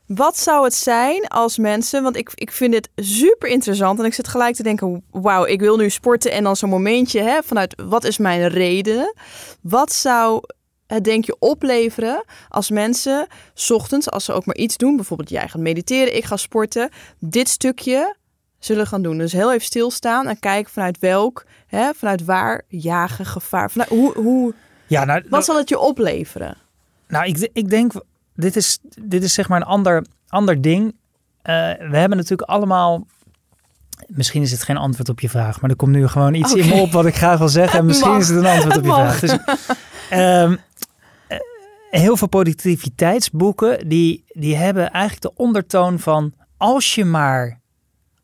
Wat 0.07 0.37
zou 0.37 0.63
het 0.63 0.73
zijn 0.73 1.27
als 1.27 1.57
mensen, 1.57 2.03
want 2.03 2.15
ik, 2.15 2.31
ik 2.33 2.51
vind 2.51 2.71
dit 2.71 2.89
super 2.95 3.49
interessant 3.49 3.99
en 3.99 4.05
ik 4.05 4.13
zit 4.13 4.27
gelijk 4.27 4.55
te 4.55 4.63
denken, 4.63 5.03
wauw, 5.11 5.45
ik 5.45 5.59
wil 5.59 5.77
nu 5.77 5.89
sporten 5.89 6.31
en 6.31 6.43
dan 6.43 6.55
zo'n 6.55 6.69
momentje 6.69 7.21
hè, 7.21 7.39
vanuit 7.43 7.81
wat 7.87 8.03
is 8.03 8.17
mijn 8.17 8.47
reden? 8.47 9.13
Wat 9.61 9.93
zou 9.93 10.43
het 10.87 11.03
denk 11.03 11.25
je 11.25 11.35
opleveren 11.39 12.23
als 12.49 12.69
mensen 12.69 13.27
's 13.53 13.69
ochtends, 13.69 14.09
als 14.09 14.25
ze 14.25 14.33
ook 14.33 14.45
maar 14.45 14.55
iets 14.55 14.77
doen, 14.77 14.95
bijvoorbeeld 14.95 15.29
jij 15.29 15.47
gaat 15.47 15.61
mediteren, 15.61 16.15
ik 16.15 16.25
ga 16.25 16.37
sporten, 16.37 16.89
dit 17.19 17.49
stukje 17.49 18.15
zullen 18.59 18.87
gaan 18.87 19.01
doen. 19.01 19.17
Dus 19.17 19.31
heel 19.31 19.51
even 19.51 19.65
stilstaan 19.65 20.27
en 20.27 20.39
kijken 20.39 20.71
vanuit 20.71 20.99
welk, 20.99 21.45
hè, 21.67 21.93
vanuit 21.93 22.25
waar 22.25 22.63
jagen, 22.67 23.25
gevaar, 23.25 23.71
vanuit, 23.71 23.89
hoe, 23.89 24.13
hoe, 24.13 24.53
Ja, 24.87 25.05
nou, 25.05 25.23
wat 25.29 25.45
zal 25.45 25.57
het 25.57 25.69
je 25.69 25.79
opleveren? 25.79 26.57
nou 27.07 27.25
ik, 27.25 27.49
ik 27.53 27.69
denk, 27.69 27.91
dit 28.37 28.55
is, 28.55 28.79
dit 29.01 29.23
is 29.23 29.33
zeg 29.33 29.47
maar 29.47 29.61
een 29.61 29.67
ander, 29.67 30.05
ander 30.27 30.61
ding. 30.61 30.95
Eh, 31.41 31.53
we 31.89 31.97
hebben 31.97 32.17
natuurlijk 32.17 32.49
allemaal, 32.49 33.07
misschien 34.07 34.41
is 34.41 34.51
het 34.51 34.63
geen 34.63 34.77
antwoord 34.77 35.09
op 35.09 35.19
je 35.19 35.29
vraag, 35.29 35.61
maar 35.61 35.69
er 35.69 35.75
komt 35.75 35.91
nu 35.91 36.07
gewoon 36.07 36.33
iets 36.33 36.53
in 36.53 36.67
me 36.67 36.73
op 36.73 36.91
wat 36.91 37.05
ik 37.05 37.15
graag 37.15 37.37
wil 37.37 37.49
zeggen. 37.49 37.79
En 37.79 37.85
misschien 37.91 38.11
mag. 38.11 38.19
is 38.19 38.27
het 38.27 38.37
een 38.37 38.45
antwoord 38.45 38.77
op 38.77 38.83
je 38.83 38.91
vraag. 38.91 39.19
Dus, 39.19 39.37
ehm, 40.09 40.55
eh, 41.27 41.37
heel 41.89 42.17
veel 42.17 42.27
positiviteitsboeken, 42.27 43.89
die, 43.89 44.23
die 44.27 44.55
hebben 44.55 44.91
eigenlijk 44.91 45.21
de 45.21 45.43
ondertoon 45.43 45.99
van, 45.99 46.33
als 46.57 46.95
je 46.95 47.05
maar 47.05 47.59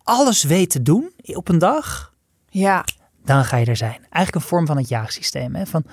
alles 0.04 0.44
weet 0.44 0.70
te 0.70 0.82
doen 0.82 1.12
op 1.26 1.50
een 1.50 1.58
dag, 1.58 2.14
Ja, 2.50 2.86
dan 3.26 3.46
ga 3.46 3.58
je 3.58 3.66
er 3.66 3.76
zijn. 3.76 3.98
Eigenlijk 4.10 4.36
een 4.36 4.50
vorm 4.50 4.66
van 4.66 4.78
het 4.78 4.88
jaagsysteem. 4.90 5.56
Hè? 5.56 5.66
Van, 5.66 5.84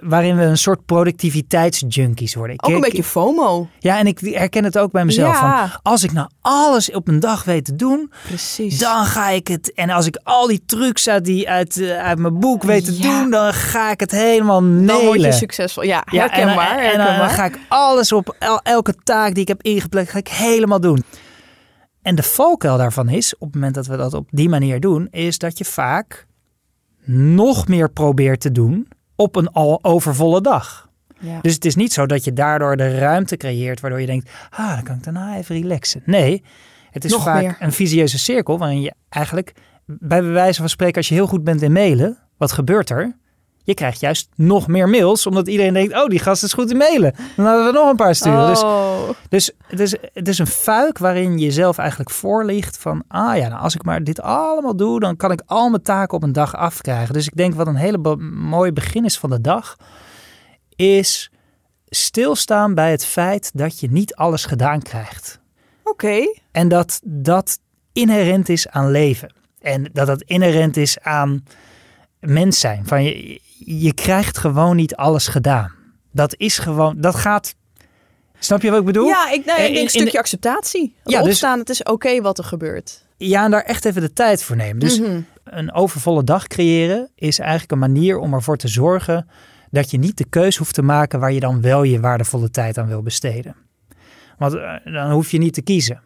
waarin 0.00 0.36
we 0.36 0.42
een 0.42 0.58
soort 0.58 0.84
productiviteitsjunkies 0.84 2.34
worden. 2.34 2.54
Ik- 2.54 2.64
ook 2.64 2.70
een 2.70 2.76
ik- 2.76 2.82
beetje 2.82 3.04
FOMO. 3.04 3.68
Ja, 3.78 3.98
en 3.98 4.06
ik 4.06 4.18
herken 4.20 4.64
het 4.64 4.78
ook 4.78 4.92
bij 4.92 5.04
mezelf. 5.04 5.40
Ja. 5.40 5.68
Van, 5.68 5.80
als 5.82 6.02
ik 6.02 6.12
nou 6.12 6.28
alles 6.40 6.90
op 6.90 7.08
een 7.08 7.20
dag 7.20 7.44
weet 7.44 7.64
te 7.64 7.76
doen, 7.76 8.12
Precies. 8.26 8.78
dan 8.78 9.04
ga 9.04 9.28
ik 9.28 9.48
het. 9.48 9.72
En 9.72 9.90
als 9.90 10.06
ik 10.06 10.20
al 10.22 10.46
die 10.46 10.62
trucs 10.66 11.08
uit, 11.08 11.24
die, 11.24 11.48
uit, 11.48 11.76
eh, 11.80 11.98
uit 11.98 12.18
mijn 12.18 12.38
boek 12.40 12.62
weet 12.62 12.84
te 12.84 12.96
Ja. 12.96 13.02
doen, 13.20 13.30
dan 13.30 13.52
ga 13.54 13.90
ik 13.90 14.00
het 14.00 14.10
helemaal 14.10 14.60
dan 14.60 15.04
word 15.04 15.20
je 15.22 15.32
succesvol. 15.32 15.82
Ja, 15.82 16.02
Ja, 16.10 16.22
en, 16.22 16.30
herkenbaar. 16.30 16.68
dan- 16.96 17.06
en, 17.06 17.18
dan 17.18 17.28
ga 17.30 17.44
ik 17.44 17.58
alles 17.68 18.12
op 18.12 18.36
el- 18.38 18.60
elke 18.62 18.94
taak 19.04 19.32
die 19.32 19.42
ik 19.42 19.48
heb 19.48 19.62
ingepland, 19.62 20.08
ga 20.08 20.18
ik 20.18 20.28
helemaal 20.28 20.80
doen. 20.80 21.04
En 22.02 22.14
de 22.14 22.22
valkuil 22.22 22.76
daarvan 22.76 23.08
is, 23.08 23.34
op 23.34 23.40
het 23.46 23.54
moment 23.54 23.74
dat 23.74 23.86
we 23.86 23.96
dat 23.96 24.14
op 24.14 24.28
die 24.30 24.48
manier 24.48 24.80
doen, 24.80 25.08
is 25.10 25.38
dat 25.38 25.58
je 25.58 25.64
vaak 25.64 26.26
nog 27.04 27.68
meer 27.68 27.90
probeert 27.90 28.40
te 28.40 28.52
doen 28.52 28.88
op 29.16 29.36
een 29.36 29.48
al 29.48 29.78
overvolle 29.84 30.40
dag. 30.40 30.88
ja. 31.18 31.40
Dus 31.40 31.54
het 31.54 31.64
is 31.64 31.74
niet 31.74 31.92
zo 31.92 32.06
dat 32.06 32.24
je 32.24 32.32
daardoor 32.32 32.76
de 32.76 32.98
ruimte 32.98 33.36
creëert 33.36 33.80
waardoor 33.80 34.00
je 34.00 34.06
denkt, 34.06 34.30
ah, 34.50 34.74
dan 34.74 34.82
kan 34.82 34.96
ik 34.96 35.04
daarna 35.04 35.36
even 35.36 35.56
relaxen. 35.60 36.02
Nee, 36.06 36.42
het 36.90 37.04
is 37.04 37.10
Nog 37.12 37.22
vaak 37.22 37.42
meer. 37.42 37.56
een 37.58 37.72
visieuze 37.72 38.18
cirkel 38.18 38.58
waarin 38.58 38.80
je 38.80 38.92
eigenlijk, 39.08 39.52
bij 39.86 40.22
wijze 40.22 40.60
van 40.60 40.68
spreken, 40.68 40.96
als 40.96 41.08
je 41.08 41.14
heel 41.14 41.26
goed 41.26 41.44
bent 41.44 41.62
in 41.62 41.72
mailen, 41.72 42.18
wat 42.36 42.52
gebeurt 42.52 42.90
er? 42.90 43.16
Je 43.66 43.74
krijgt 43.74 44.00
juist 44.00 44.28
nog 44.34 44.66
meer 44.66 44.88
mails, 44.88 45.26
omdat 45.26 45.48
iedereen 45.48 45.72
denkt, 45.72 45.94
oh, 45.94 46.06
die 46.06 46.18
gast 46.18 46.42
is 46.42 46.52
goed 46.52 46.70
in 46.70 46.76
mailen. 46.76 47.14
Dan 47.36 47.46
hadden 47.46 47.66
we 47.66 47.72
nog 47.72 47.90
een 47.90 47.96
paar 47.96 48.14
sturen. 48.14 48.46
Dus 48.46 48.62
Oh. 48.62 49.08
dus 49.28 49.50
het 49.66 49.80
is, 49.80 49.96
het 50.12 50.28
is 50.28 50.38
een 50.38 50.46
fuik 50.46 50.98
waarin 50.98 51.38
je 51.38 51.44
jezelf 51.44 51.78
eigenlijk 51.78 52.10
voorligt 52.10 52.78
van, 52.78 53.02
ah 53.08 53.36
ja, 53.36 53.48
nou, 53.48 53.62
als 53.62 53.74
ik 53.74 53.82
maar 53.84 54.04
dit 54.04 54.20
allemaal 54.20 54.76
doe, 54.76 55.00
dan 55.00 55.16
kan 55.16 55.32
ik 55.32 55.42
al 55.46 55.68
mijn 55.68 55.82
taken 55.82 56.16
op 56.16 56.22
een 56.22 56.32
dag 56.32 56.56
afkrijgen. 56.56 57.14
Dus 57.14 57.26
ik 57.26 57.36
denk 57.36 57.54
wat 57.54 57.66
een 57.66 57.74
hele 57.76 57.98
be- 57.98 58.16
mooi 58.32 58.72
begin 58.72 59.04
is 59.04 59.18
van 59.18 59.30
de 59.30 59.40
dag, 59.40 59.76
is 60.76 61.30
stilstaan 61.86 62.74
bij 62.74 62.90
het 62.90 63.04
feit 63.04 63.50
dat 63.54 63.80
je 63.80 63.90
niet 63.90 64.14
alles 64.14 64.44
gedaan 64.44 64.82
krijgt. 64.82 65.40
Oké. 65.84 66.20
En 66.52 66.68
dat 66.68 67.00
dat 67.04 67.58
inherent 67.92 68.48
is 68.48 68.68
aan 68.68 68.90
leven. 68.90 69.32
En 69.60 69.90
dat 69.92 70.06
dat 70.06 70.22
inherent 70.22 70.76
is 70.76 70.98
aan 71.00 71.44
mens 72.20 72.60
zijn. 72.60 72.86
Van 72.86 73.04
je, 73.04 73.40
je 73.64 73.94
krijgt 73.94 74.38
gewoon 74.38 74.76
niet 74.76 74.96
alles 74.96 75.26
gedaan. 75.28 75.72
Dat 76.12 76.34
is 76.36 76.58
gewoon, 76.58 77.00
dat 77.00 77.14
gaat. 77.14 77.54
Snap 78.38 78.62
je 78.62 78.70
wat 78.70 78.78
ik 78.80 78.84
bedoel? 78.86 79.06
Ja, 79.06 79.30
ik, 79.30 79.44
Eh, 79.44 79.56
in- 79.56 79.62
denk 79.62 79.76
een 79.76 79.82
in 79.82 79.88
stukje 79.88 80.10
de- 80.10 80.18
acceptatie. 80.18 80.94
Ja, 81.04 81.18
dus- 81.18 81.28
Opstaan, 81.28 81.58
het 81.58 81.68
is 81.68 81.82
oké 81.82 82.20
wat 82.20 82.38
er 82.38 82.44
gebeurt. 82.44 83.04
Ja, 83.16 83.44
en 83.44 83.50
daar 83.50 83.62
echt 83.62 83.84
even 83.84 84.00
de 84.02 84.12
tijd 84.12 84.42
voor 84.42 84.56
nemen. 84.56 84.78
Dus 84.78 85.00
Mhm. 85.00 85.20
een 85.44 85.72
overvolle 85.72 86.24
dag 86.24 86.46
creëren 86.46 87.10
is 87.14 87.38
eigenlijk 87.38 87.72
een 87.72 87.78
manier 87.78 88.18
om 88.18 88.34
ervoor 88.34 88.56
te 88.56 88.68
zorgen 88.68 89.28
dat 89.70 89.90
je 89.90 89.98
niet 89.98 90.16
de 90.18 90.24
keus 90.28 90.56
hoeft 90.56 90.74
te 90.74 90.82
maken 90.82 91.20
waar 91.20 91.32
je 91.32 91.40
dan 91.40 91.60
wel 91.60 91.82
je 91.82 92.00
waardevolle 92.00 92.50
tijd 92.50 92.78
aan 92.78 92.86
wil 92.86 93.02
besteden. 93.02 93.56
Want 94.38 94.54
eh, 94.54 94.74
dan 94.94 95.10
hoef 95.10 95.30
je 95.30 95.38
niet 95.38 95.54
te 95.54 95.62
kiezen. 95.62 96.02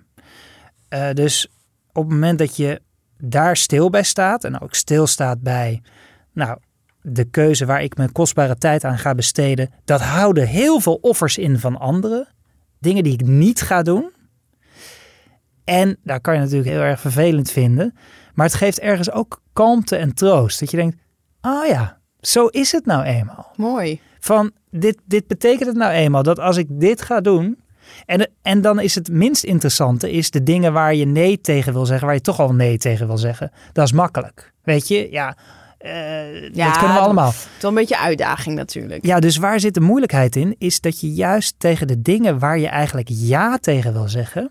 Eh, 0.88 1.10
dus 1.12 1.48
op 1.92 2.02
het 2.04 2.12
moment 2.12 2.38
dat 2.38 2.56
je 2.56 2.80
daar 3.18 3.56
stil 3.56 3.90
bij 3.90 4.02
staat 4.02 4.44
en 4.44 4.60
ook 4.60 4.74
stilstaat 4.74 5.40
bij 5.40 5.82
nou, 6.32 6.58
de 7.10 7.24
keuze 7.24 7.66
waar 7.66 7.82
ik 7.82 7.96
mijn 7.96 8.12
kostbare 8.12 8.56
tijd 8.56 8.84
aan 8.84 8.98
ga 8.98 9.14
besteden, 9.14 9.70
dat 9.84 10.00
houden 10.00 10.46
heel 10.46 10.80
veel 10.80 10.98
offers 11.00 11.38
in 11.38 11.58
van 11.58 11.78
anderen. 11.78 12.28
Dingen 12.78 13.02
die 13.02 13.12
ik 13.12 13.26
niet 13.26 13.60
ga 13.60 13.82
doen. 13.82 14.10
En 15.64 15.96
daar 16.04 16.20
kan 16.20 16.34
je 16.34 16.40
natuurlijk 16.40 16.70
heel 16.70 16.80
erg 16.80 17.00
vervelend 17.00 17.50
vinden. 17.50 17.94
Maar 18.34 18.46
het 18.46 18.54
geeft 18.54 18.80
ergens 18.80 19.10
ook 19.10 19.42
kalmte 19.52 19.96
en 19.96 20.14
troost. 20.14 20.60
Dat 20.60 20.70
je 20.70 20.76
denkt, 20.76 20.96
oh 21.40 21.66
ja, 21.66 22.00
zo 22.20 22.46
is 22.46 22.72
het 22.72 22.86
nou 22.86 23.04
eenmaal. 23.04 23.52
Mooi. 23.56 24.00
Van, 24.20 24.52
dit, 24.70 24.98
dit 25.04 25.26
betekent 25.26 25.66
het 25.66 25.76
nou 25.76 25.92
eenmaal 25.92 26.22
dat 26.22 26.38
als 26.38 26.56
ik 26.56 26.66
dit 26.70 27.02
ga 27.02 27.20
doen... 27.20 27.58
En, 28.06 28.30
en 28.42 28.60
dan 28.60 28.80
is 28.80 28.94
het 28.94 29.08
minst 29.10 29.44
interessante 29.44 30.12
is 30.12 30.30
de 30.30 30.42
dingen 30.42 30.72
waar 30.72 30.94
je 30.94 31.04
nee 31.04 31.40
tegen 31.40 31.72
wil 31.72 31.86
zeggen, 31.86 32.06
waar 32.06 32.16
je 32.16 32.22
toch 32.22 32.40
al 32.40 32.54
nee 32.54 32.78
tegen 32.78 33.06
wil 33.06 33.18
zeggen. 33.18 33.50
Dat 33.72 33.84
is 33.84 33.92
makkelijk. 33.92 34.52
Weet 34.62 34.88
je, 34.88 35.10
ja, 35.10 35.36
Ja, 36.52 36.64
dat 36.64 36.78
kunnen 36.78 36.96
we 36.96 37.02
allemaal. 37.02 37.26
Het 37.26 37.36
is 37.56 37.60
wel 37.60 37.70
een 37.70 37.76
beetje 37.76 37.98
uitdaging 37.98 38.56
natuurlijk. 38.56 39.06
Ja, 39.06 39.20
dus 39.20 39.36
waar 39.36 39.60
zit 39.60 39.74
de 39.74 39.80
moeilijkheid 39.80 40.36
in? 40.36 40.54
Is 40.58 40.80
dat 40.80 41.00
je 41.00 41.12
juist 41.12 41.54
tegen 41.58 41.86
de 41.86 42.02
dingen 42.02 42.38
waar 42.38 42.58
je 42.58 42.68
eigenlijk 42.68 43.08
ja 43.10 43.58
tegen 43.58 43.92
wil 43.92 44.08
zeggen, 44.08 44.50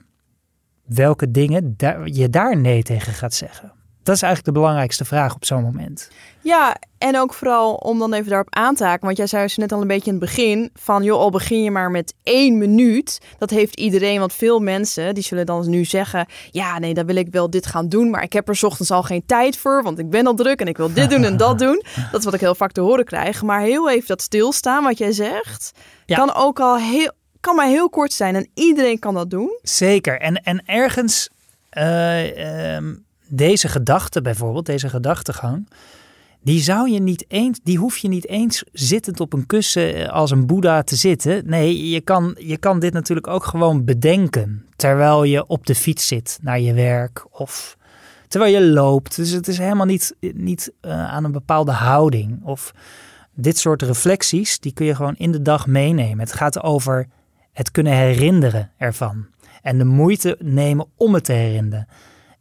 welke 0.86 1.32
dingen 1.32 1.76
je 2.04 2.30
daar 2.30 2.58
nee 2.58 2.84
tegen 2.84 3.14
gaat 3.14 3.34
zeggen. 3.34 3.72
Dat 4.08 4.16
is 4.16 4.22
eigenlijk 4.22 4.54
de 4.56 4.62
belangrijkste 4.62 5.06
vraag 5.06 5.36
op 5.36 5.46
zo'n 5.46 5.64
moment. 5.64 6.10
Ja, 6.42 6.78
en 6.98 7.18
ook 7.18 7.34
vooral 7.34 7.74
om 7.74 8.00
dan 8.00 8.14
even 8.14 8.30
daarop 8.30 8.56
aan 8.56 8.76
te 8.76 8.84
haken. 8.84 9.06
Want 9.06 9.18
jij 9.18 9.28
zei 9.28 9.44
dus 9.44 9.58
net 9.58 9.72
al 9.72 9.82
een 9.82 9.88
beetje 9.88 10.12
in 10.12 10.18
het 10.18 10.26
begin 10.26 10.70
van... 10.74 11.04
joh, 11.04 11.20
al 11.20 11.30
begin 11.30 11.64
je 11.64 11.72
maar 11.72 11.92
met 11.92 12.14
één 12.24 12.58
minuut. 12.58 13.22
Dat 13.38 13.50
heeft 13.50 13.76
iedereen, 13.76 14.20
want 14.20 14.34
veel 14.34 14.60
mensen 14.60 15.14
die 15.14 15.24
zullen 15.24 15.46
dan 15.46 15.70
nu 15.70 15.86
zeggen... 15.86 16.26
ja, 16.52 16.80
nee, 16.80 16.94
dan 16.94 17.06
wil 17.06 17.16
ik 17.16 17.28
wel 17.32 17.50
dit 17.50 17.66
gaan 17.66 17.90
doen... 17.90 18.10
maar 18.10 18.24
ik 18.24 18.34
heb 18.34 18.48
er 18.48 18.56
's 18.56 18.64
ochtends 18.64 18.92
al 18.92 19.04
geen 19.04 19.26
tijd 19.26 19.58
voor... 19.58 19.84
want 19.84 20.00
ik 20.00 20.10
ben 20.10 20.28
al 20.28 20.34
druk 20.36 20.60
en 20.60 20.68
ik 20.68 20.78
wil 20.78 20.94
dit 20.94 21.10
doen 21.10 21.24
en 21.24 21.38
dat 21.38 21.60
doen. 21.66 21.84
Dat 22.12 22.20
is 22.20 22.26
wat 22.26 22.34
ik 22.34 22.40
heel 22.40 22.56
vaak 22.56 22.72
te 22.72 22.82
horen 22.82 23.06
krijg. 23.06 23.42
Maar 23.42 23.62
heel 23.62 23.90
even 23.90 24.08
dat 24.08 24.22
stilstaan 24.22 24.84
wat 24.84 24.98
jij 24.98 25.12
zegt... 25.12 25.72
Ja. 26.06 26.16
kan 26.16 26.34
ook 26.34 26.60
al 26.60 26.78
heel... 26.78 27.12
kan 27.40 27.56
maar 27.56 27.68
heel 27.68 27.90
kort 27.90 28.14
zijn 28.14 28.36
en 28.36 28.50
iedereen 28.54 29.00
kan 29.00 29.14
dat 29.14 29.30
doen. 29.30 29.60
Zeker. 29.62 30.20
En, 30.20 30.44
en 30.44 30.62
ergens 30.66 31.30
eh, 31.70 32.76
ehm, 32.76 32.94
deze 33.28 33.68
gedachte 33.68 34.22
bijvoorbeeld, 34.22 34.66
deze 34.66 34.90
gedachtegang, 34.90 35.68
die 36.42 36.62
zou 36.62 36.90
je 36.90 37.00
niet 37.00 37.26
eens, 37.28 37.60
die 37.64 37.78
hoef 37.78 37.98
je 37.98 38.08
niet 38.08 38.28
eens 38.28 38.64
zittend 38.72 39.20
op 39.20 39.34
een 39.34 39.46
kussen 39.46 39.96
eh, 39.96 40.10
als 40.10 40.32
een 40.32 40.46
boeddha 40.46 40.84
te 40.84 40.96
zitten. 40.96 41.44
Nee, 41.46 41.90
je 41.90 42.02
kan, 42.02 42.36
je 42.40 42.58
kan 42.58 42.80
dit 42.80 42.94
natuurlijk 42.94 43.28
ook 43.28 43.44
gewoon 43.44 43.86
bedenken 43.86 44.66
terwijl 44.76 45.24
je 45.24 45.48
op 45.48 45.66
de 45.66 45.76
fiets 45.76 46.08
zit 46.08 46.40
naar 46.42 46.60
je 46.60 46.74
werk 46.74 47.26
of 47.32 47.78
terwijl 48.28 48.54
je 48.54 48.66
loopt. 48.66 49.16
Dus 49.16 49.30
het 49.30 49.48
is 49.48 49.58
helemaal 49.58 49.86
niet, 49.86 50.16
niet 50.20 50.72
eh, 50.82 50.92
aan 50.92 51.24
een 51.24 51.32
bepaalde 51.32 51.72
houding 51.72 52.40
of 52.44 52.74
dit 53.34 53.58
soort 53.58 53.82
reflecties, 53.82 54.60
die 54.60 54.74
kun 54.74 54.86
je 54.86 54.96
gewoon 54.96 55.16
in 55.18 55.32
de 55.32 55.42
dag 55.42 55.68
meenemen. 55.68 56.20
Het 56.20 56.34
gaat 56.34 56.64
over 56.64 57.08
het 57.54 57.72
kunnen 57.72 57.94
herinneren 57.94 58.72
ervan. 58.78 59.26
En 59.62 59.78
de 59.78 59.86
moeite 59.86 60.38
nemen 60.40 60.88
om 60.96 61.14
het 61.14 61.24
te 61.24 61.34
herinneren. 61.34 61.88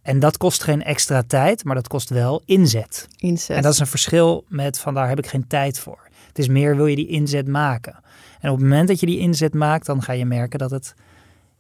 En 0.07 0.19
dat 0.19 0.37
kost 0.37 0.63
geen 0.63 0.83
extra 0.83 1.23
tijd, 1.23 1.65
maar 1.65 1.75
dat 1.75 1.89
kost 1.89 2.09
wel 2.09 2.43
inzet. 2.45 3.09
Inzet. 3.17 3.57
En 3.57 3.63
dat 3.63 3.73
is 3.73 3.79
een 3.79 3.87
verschil 3.87 4.45
met 4.49 4.79
van 4.79 4.95
daar 4.95 5.09
heb 5.09 5.19
ik 5.19 5.27
geen 5.27 5.47
tijd 5.47 5.79
voor. 5.79 6.09
Het 6.29 6.39
is 6.39 6.49
meer 6.49 6.77
wil 6.77 6.87
je 6.87 6.97
die 6.97 7.09
inzet 7.09 7.49
maken. 7.49 7.95
En 8.41 8.51
op 8.51 8.57
het 8.57 8.65
moment 8.65 8.89
dat 8.89 9.01
je 9.01 9.07
die 9.07 9.19
inzet 9.19 9.55
maakt, 9.55 9.87
dan 9.87 10.03
ga 10.03 10.13
je 10.13 10.25
merken 10.25 10.59
dat 10.59 10.71
het 10.71 10.95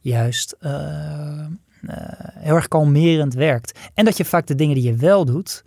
juist 0.01 0.57
eh, 0.61 1.41
eh, 1.41 1.49
heel 2.33 2.55
erg 2.55 2.69
kalmerend 2.69 3.35
werkt. 3.35 3.79
En 3.95 4.05
dat 4.05 4.17
je 4.17 4.25
vaak 4.25 4.47
de 4.47 4.55
dingen 4.55 4.75
die 4.75 4.85
je 4.85 4.97
wel 4.97 5.25
doet, 5.25 5.65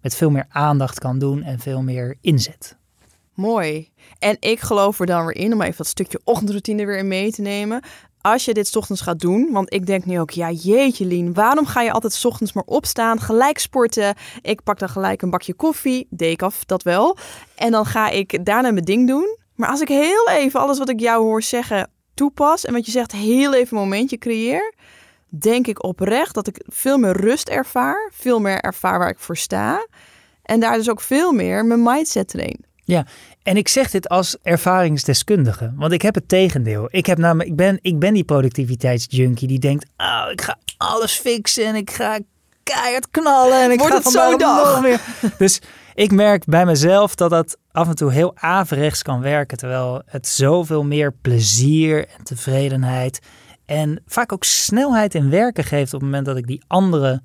met 0.00 0.14
veel 0.14 0.30
meer 0.30 0.46
aandacht 0.48 0.98
kan 0.98 1.18
doen 1.18 1.42
en 1.42 1.58
veel 1.58 1.82
meer 1.82 2.16
inzet. 2.20 2.76
Mooi. 3.34 3.90
En 4.18 4.36
ik 4.40 4.60
geloof 4.60 5.00
er 5.00 5.06
dan 5.06 5.24
weer 5.24 5.36
in, 5.36 5.52
om 5.52 5.62
even 5.62 5.76
dat 5.76 5.86
stukje 5.86 6.20
ochtendroutine 6.24 6.86
weer 6.86 6.98
in 6.98 7.08
mee 7.08 7.32
te 7.32 7.42
nemen. 7.42 7.82
Als 8.22 8.44
je 8.44 8.54
dit 8.54 8.76
ochtends 8.76 9.00
gaat 9.00 9.20
doen, 9.20 9.48
want 9.52 9.72
ik 9.72 9.86
denk 9.86 10.04
nu 10.04 10.20
ook, 10.20 10.30
ja 10.30 10.50
jeetje 10.50 11.04
Lien, 11.04 11.34
waarom 11.34 11.66
ga 11.66 11.82
je 11.82 11.92
altijd 11.92 12.24
ochtends 12.24 12.52
maar 12.52 12.64
opstaan, 12.66 13.20
gelijk 13.20 13.58
sporten? 13.58 14.14
Ik 14.42 14.62
pak 14.62 14.78
dan 14.78 14.88
gelijk 14.88 15.22
een 15.22 15.30
bakje 15.30 15.54
koffie, 15.54 16.06
decaf, 16.10 16.64
dat 16.64 16.82
wel. 16.82 17.16
En 17.54 17.70
dan 17.70 17.86
ga 17.86 18.08
ik 18.08 18.44
daarna 18.44 18.70
mijn 18.70 18.84
ding 18.84 19.08
doen. 19.08 19.36
Maar 19.54 19.68
als 19.68 19.80
ik 19.80 19.88
heel 19.88 20.28
even 20.28 20.60
alles 20.60 20.78
wat 20.78 20.88
ik 20.88 21.00
jou 21.00 21.22
hoor 21.22 21.42
zeggen 21.42 21.90
toepas 22.14 22.64
en 22.64 22.72
wat 22.72 22.86
je 22.86 22.92
zegt 22.92 23.12
heel 23.12 23.54
even 23.54 23.76
een 23.76 23.82
momentje 23.82 24.18
creëer, 24.18 24.74
denk 25.28 25.66
ik 25.66 25.84
oprecht 25.84 26.34
dat 26.34 26.46
ik 26.46 26.62
veel 26.66 26.98
meer 26.98 27.16
rust 27.16 27.48
ervaar, 27.48 28.10
veel 28.14 28.40
meer 28.40 28.60
ervaar 28.60 28.98
waar 28.98 29.10
ik 29.10 29.18
voor 29.18 29.36
sta. 29.36 29.86
En 30.42 30.60
daar 30.60 30.76
dus 30.76 30.90
ook 30.90 31.00
veel 31.00 31.32
meer 31.32 31.64
mijn 31.64 31.82
mindset 31.82 32.28
train. 32.28 32.64
Ja, 32.92 33.06
en 33.42 33.56
ik 33.56 33.68
zeg 33.68 33.90
dit 33.90 34.08
als 34.08 34.36
ervaringsdeskundige, 34.42 35.72
want 35.76 35.92
ik 35.92 36.02
heb 36.02 36.14
het 36.14 36.28
tegendeel. 36.28 36.88
Ik, 36.90 37.06
heb 37.06 37.18
namelijk, 37.18 37.48
ik, 37.48 37.56
ben, 37.56 37.78
ik 37.82 37.98
ben 37.98 38.14
die 38.14 38.24
productiviteitsjunkie 38.24 39.48
die 39.48 39.58
denkt, 39.58 39.86
oh, 39.96 40.26
ik 40.30 40.40
ga 40.40 40.58
alles 40.76 41.12
fixen 41.12 41.66
en 41.66 41.74
ik 41.74 41.90
ga 41.90 42.18
keihard 42.62 43.10
knallen 43.10 43.62
en 43.62 43.70
ik 43.70 43.78
Wordt 43.78 43.94
ga 43.94 44.00
het 44.00 44.12
vandaag 44.12 44.36
dag? 44.36 44.82
meer. 44.82 45.00
Dus 45.38 45.60
ik 45.94 46.12
merk 46.12 46.44
bij 46.44 46.64
mezelf 46.64 47.14
dat 47.14 47.30
dat 47.30 47.56
af 47.72 47.88
en 47.88 47.94
toe 47.94 48.12
heel 48.12 48.32
averechts 48.36 49.02
kan 49.02 49.20
werken, 49.20 49.56
terwijl 49.58 50.02
het 50.06 50.28
zoveel 50.28 50.84
meer 50.84 51.12
plezier 51.22 52.08
en 52.08 52.24
tevredenheid 52.24 53.20
en 53.66 54.02
vaak 54.06 54.32
ook 54.32 54.44
snelheid 54.44 55.14
in 55.14 55.30
werken 55.30 55.64
geeft 55.64 55.94
op 55.94 56.00
het 56.00 56.08
moment 56.08 56.26
dat 56.26 56.36
ik 56.36 56.46
die 56.46 56.62
andere 56.66 57.22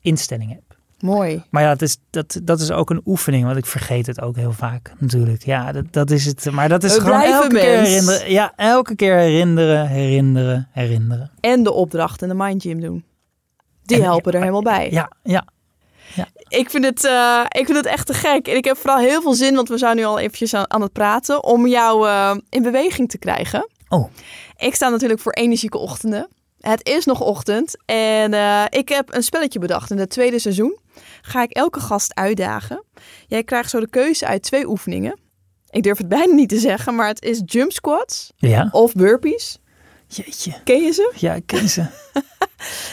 instelling 0.00 0.50
heb. 0.50 0.65
Mooi. 1.00 1.42
Maar 1.50 1.62
ja, 1.62 1.68
dat 1.68 1.82
is, 1.82 1.96
dat, 2.10 2.40
dat 2.42 2.60
is 2.60 2.70
ook 2.70 2.90
een 2.90 3.00
oefening, 3.04 3.44
want 3.44 3.56
ik 3.56 3.66
vergeet 3.66 4.06
het 4.06 4.20
ook 4.20 4.36
heel 4.36 4.52
vaak 4.52 4.92
natuurlijk. 4.98 5.44
Ja, 5.44 5.72
dat, 5.72 5.84
dat 5.90 6.10
is 6.10 6.24
het. 6.24 6.50
Maar 6.50 6.68
dat 6.68 6.84
is 6.84 6.94
We 6.94 7.00
gewoon 7.00 7.20
elke 7.22 7.48
keer 7.48 7.78
herinneren. 7.80 8.30
Ja, 8.30 8.52
elke 8.56 8.94
keer 8.94 9.16
herinneren, 9.16 9.86
herinneren, 9.88 10.68
herinneren. 10.72 11.30
En 11.40 11.62
de 11.62 11.72
opdracht 11.72 12.22
en 12.22 12.28
de 12.28 12.34
mindgym 12.34 12.80
doen. 12.80 13.04
Die 13.84 13.96
En- 13.96 14.02
helpen 14.02 14.32
er 14.32 14.38
helemaal 14.40 14.62
bij. 14.62 14.90
Ja, 14.90 15.10
ja. 15.22 15.46
Ik, 16.48 16.70
vind 16.70 16.84
het, 16.84 17.04
eh, 17.04 17.40
ik 17.48 17.64
vind 17.66 17.76
het 17.76 17.86
echt 17.86 18.06
te 18.06 18.14
gek. 18.14 18.48
En 18.48 18.56
ik 18.56 18.64
heb 18.64 18.76
vooral 18.76 18.98
heel 18.98 19.22
veel 19.22 19.34
zin, 19.34 19.54
want 19.54 19.68
we 19.68 19.78
zijn 19.78 19.96
nu 19.96 20.04
al 20.04 20.18
eventjes 20.18 20.54
aan, 20.54 20.70
aan 20.70 20.80
het 20.82 20.92
praten, 20.92 21.44
om 21.44 21.66
jou 21.66 22.08
eh, 22.08 22.36
in 22.48 22.62
beweging 22.62 23.08
te 23.08 23.18
krijgen. 23.18 23.68
Oh, 23.88 24.10
Ik 24.56 24.74
sta 24.74 24.88
natuurlijk 24.88 25.20
voor 25.20 25.32
energieke 25.32 25.78
ochtenden. 25.78 26.28
Het 26.66 26.88
is 26.88 27.04
nog 27.04 27.20
ochtend 27.20 27.76
en 27.84 28.34
eh, 28.34 28.64
ik 28.68 28.88
heb 28.88 29.14
een 29.14 29.22
spelletje 29.22 29.58
bedacht. 29.58 29.90
In 29.90 29.98
het 29.98 30.10
tweede 30.10 30.38
seizoen 30.38 30.78
ga 31.22 31.42
ik 31.42 31.50
elke 31.50 31.80
gast 31.80 32.14
uitdagen. 32.14 32.84
Jij 33.26 33.44
krijgt 33.44 33.70
zo 33.70 33.80
de 33.80 33.88
keuze 33.88 34.26
uit 34.26 34.42
twee 34.42 34.68
oefeningen. 34.68 35.18
Ik 35.70 35.82
durf 35.82 35.98
het 35.98 36.08
bijna 36.18 36.34
niet 36.34 36.48
te 36.48 36.58
zeggen, 36.58 36.94
maar 36.94 37.08
het 37.08 37.22
is 37.22 37.42
jump 37.44 37.72
squats 37.72 38.32
ja. 38.36 38.68
of 38.70 38.92
burpees. 38.92 39.58
Jeetje. 40.06 40.52
Ken 40.64 40.82
je 40.82 40.92
ze? 40.92 41.12
Ja, 41.16 41.34
ik 41.34 41.46
ken 41.46 41.68
ze. 41.68 41.86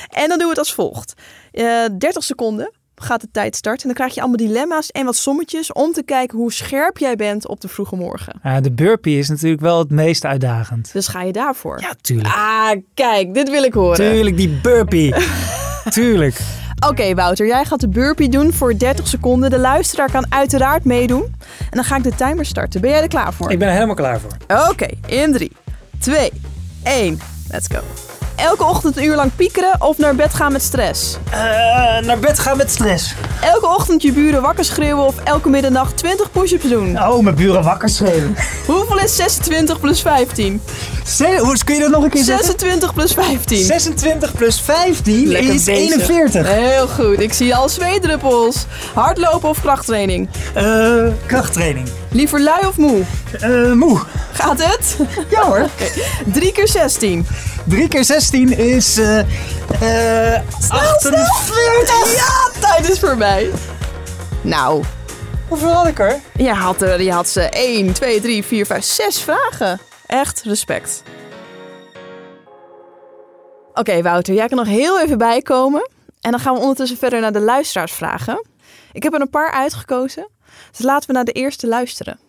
En 0.09 0.27
dan 0.27 0.37
doen 0.37 0.47
we 0.47 0.49
het 0.49 0.57
als 0.57 0.73
volgt. 0.73 1.13
Eh 1.51 1.85
30 1.97 2.23
seconden 2.23 2.71
gaat 3.03 3.21
de 3.21 3.27
tijd 3.31 3.55
starten. 3.55 3.81
En 3.81 3.87
dan 3.87 3.95
krijg 3.95 4.13
je 4.13 4.21
allemaal 4.21 4.47
dilemma's 4.47 4.89
en 4.89 5.05
wat 5.05 5.15
sommetjes 5.15 5.71
om 5.71 5.91
te 5.91 6.03
kijken 6.03 6.37
hoe 6.37 6.53
scherp 6.53 6.97
jij 6.97 7.15
bent 7.15 7.47
op 7.47 7.61
de 7.61 7.67
vroege 7.67 7.95
morgen. 7.95 8.39
Ja, 8.43 8.61
de 8.61 8.71
burpee 8.71 9.17
is 9.17 9.29
natuurlijk 9.29 9.61
wel 9.61 9.79
het 9.79 9.89
meest 9.89 10.25
uitdagend. 10.25 10.93
Dus 10.93 11.07
ga 11.07 11.21
je 11.21 11.31
daarvoor. 11.31 11.79
Ja, 11.81 11.93
tuurlijk. 12.01 12.35
Ah, 12.35 12.71
kijk, 12.93 13.33
dit 13.33 13.49
wil 13.49 13.63
ik 13.63 13.73
horen. 13.73 13.95
Tuurlijk, 13.95 14.37
die 14.37 14.59
burpee. 14.61 15.13
tuurlijk. 15.89 16.39
Oké, 16.87 17.13
Wouter, 17.13 17.47
jij 17.47 17.65
gaat 17.65 17.79
de 17.79 17.89
burpee 17.89 18.29
doen 18.29 18.53
voor 18.53 18.77
30 18.77 19.07
seconden. 19.07 19.49
De 19.49 19.59
luisteraar 19.59 20.11
kan 20.11 20.25
uiteraard 20.29 20.83
meedoen. 20.83 21.23
En 21.59 21.69
dan 21.69 21.83
ga 21.83 21.95
ik 21.95 22.03
de 22.03 22.15
timer 22.15 22.45
starten. 22.45 22.81
Ben 22.81 22.89
jij 22.89 23.01
er 23.01 23.07
klaar 23.07 23.33
voor? 23.33 23.51
Ik 23.51 23.59
ben 23.59 23.67
er 23.67 23.73
helemaal 23.73 23.95
klaar 23.95 24.19
voor. 24.19 24.37
Oké, 24.69 24.87
in 25.07 25.33
3, 25.33 25.51
2, 25.99 26.31
1. 26.83 27.19
Let's 27.49 27.67
go. 27.67 28.12
Elke 28.35 28.63
ochtend 28.63 28.97
een 28.97 29.03
uur 29.03 29.15
lang 29.15 29.31
piekeren 29.35 29.75
of 29.81 29.97
naar 29.97 30.15
bed 30.15 30.33
gaan 30.33 30.51
met 30.51 30.61
stress? 30.63 31.17
Eh, 31.29 31.39
naar 32.05 32.19
bed 32.19 32.39
gaan 32.39 32.57
met 32.57 32.71
stress. 32.71 33.13
Elke 33.41 33.67
ochtend 33.67 34.01
je 34.01 34.11
buren 34.11 34.41
wakker 34.41 34.65
schreeuwen 34.65 35.05
of 35.05 35.15
elke 35.23 35.49
middernacht 35.49 35.97
20 35.97 36.31
push-ups 36.31 36.69
doen? 36.69 37.01
Oh, 37.03 37.23
mijn 37.23 37.35
buren 37.35 37.63
wakker 37.63 37.89
schreeuwen. 37.89 38.35
Hoeveel 38.67 38.99
is 38.99 39.15
26 39.15 39.79
plus 39.79 40.01
15? 40.01 40.61
Zes- 41.05 41.39
Hoe 41.39 41.57
kun 41.65 41.75
je 41.75 41.81
dat 41.81 41.89
nog 41.91 42.03
een 42.03 42.09
keer 42.09 42.23
zeggen? 42.23 42.45
26 42.45 42.93
plus 42.93 43.13
15. 43.13 43.63
26 43.65 44.33
plus 44.33 44.61
15 44.61 45.27
Lekker 45.27 45.53
is 45.53 45.63
bezig. 45.63 46.07
41. 46.09 46.47
Heel 46.47 46.87
goed, 46.87 47.19
ik 47.19 47.33
zie 47.33 47.55
al 47.55 47.69
zweetdruppels. 47.69 48.65
Hardlopen 48.93 49.49
of 49.49 49.61
krachttraining? 49.61 50.29
Eh, 50.53 51.03
krachttraining. 51.25 51.89
Liever 52.11 52.41
lui 52.41 52.65
of 52.67 52.77
moe? 52.77 53.03
Eh, 53.39 53.71
moe. 53.71 53.99
Gaat 54.33 54.63
het? 54.63 54.95
Ja 55.29 55.41
hoor. 55.41 55.67
3 56.33 56.51
keer 56.51 56.67
16. 56.67 57.25
3 57.67 57.87
keer 57.87 58.03
16 58.03 58.57
is 58.57 58.97
eh 58.97 59.19
eh 59.19 60.41
48. 60.69 62.15
Ja, 62.15 62.59
tijd 62.59 62.89
is 62.89 62.99
voorbij. 62.99 63.49
Nou, 64.41 64.83
Hoeveel 65.47 65.69
had 65.71 65.87
ik 65.87 65.99
er? 65.99 66.19
je 66.37 66.49
had, 66.53 66.81
er, 66.81 67.01
je 67.01 67.11
had 67.11 67.29
ze 67.29 67.41
1, 67.49 67.93
2, 67.93 68.21
3, 68.21 68.43
4, 68.43 68.65
5, 68.65 68.83
6 68.83 69.21
vragen. 69.21 69.79
Echt 70.05 70.41
respect. 70.43 71.03
Oké, 73.73 74.01
Wouter, 74.01 74.33
jij 74.33 74.47
kan 74.47 74.57
nog 74.57 74.67
heel 74.67 75.01
even 75.01 75.17
bijkomen. 75.17 75.89
En 76.21 76.31
dan 76.31 76.39
gaan 76.39 76.53
we 76.53 76.59
ondertussen 76.59 76.97
verder 76.97 77.21
naar 77.21 77.31
de 77.31 77.39
luisteraarsvragen. 77.39 78.45
Ik 78.91 79.03
heb 79.03 79.13
er 79.13 79.21
een 79.21 79.29
paar 79.29 79.51
uitgekozen. 79.51 80.27
Dus 80.71 80.85
laten 80.85 81.07
we 81.07 81.13
naar 81.13 81.23
de 81.25 81.31
eerste 81.31 81.67
luisteren. 81.67 82.19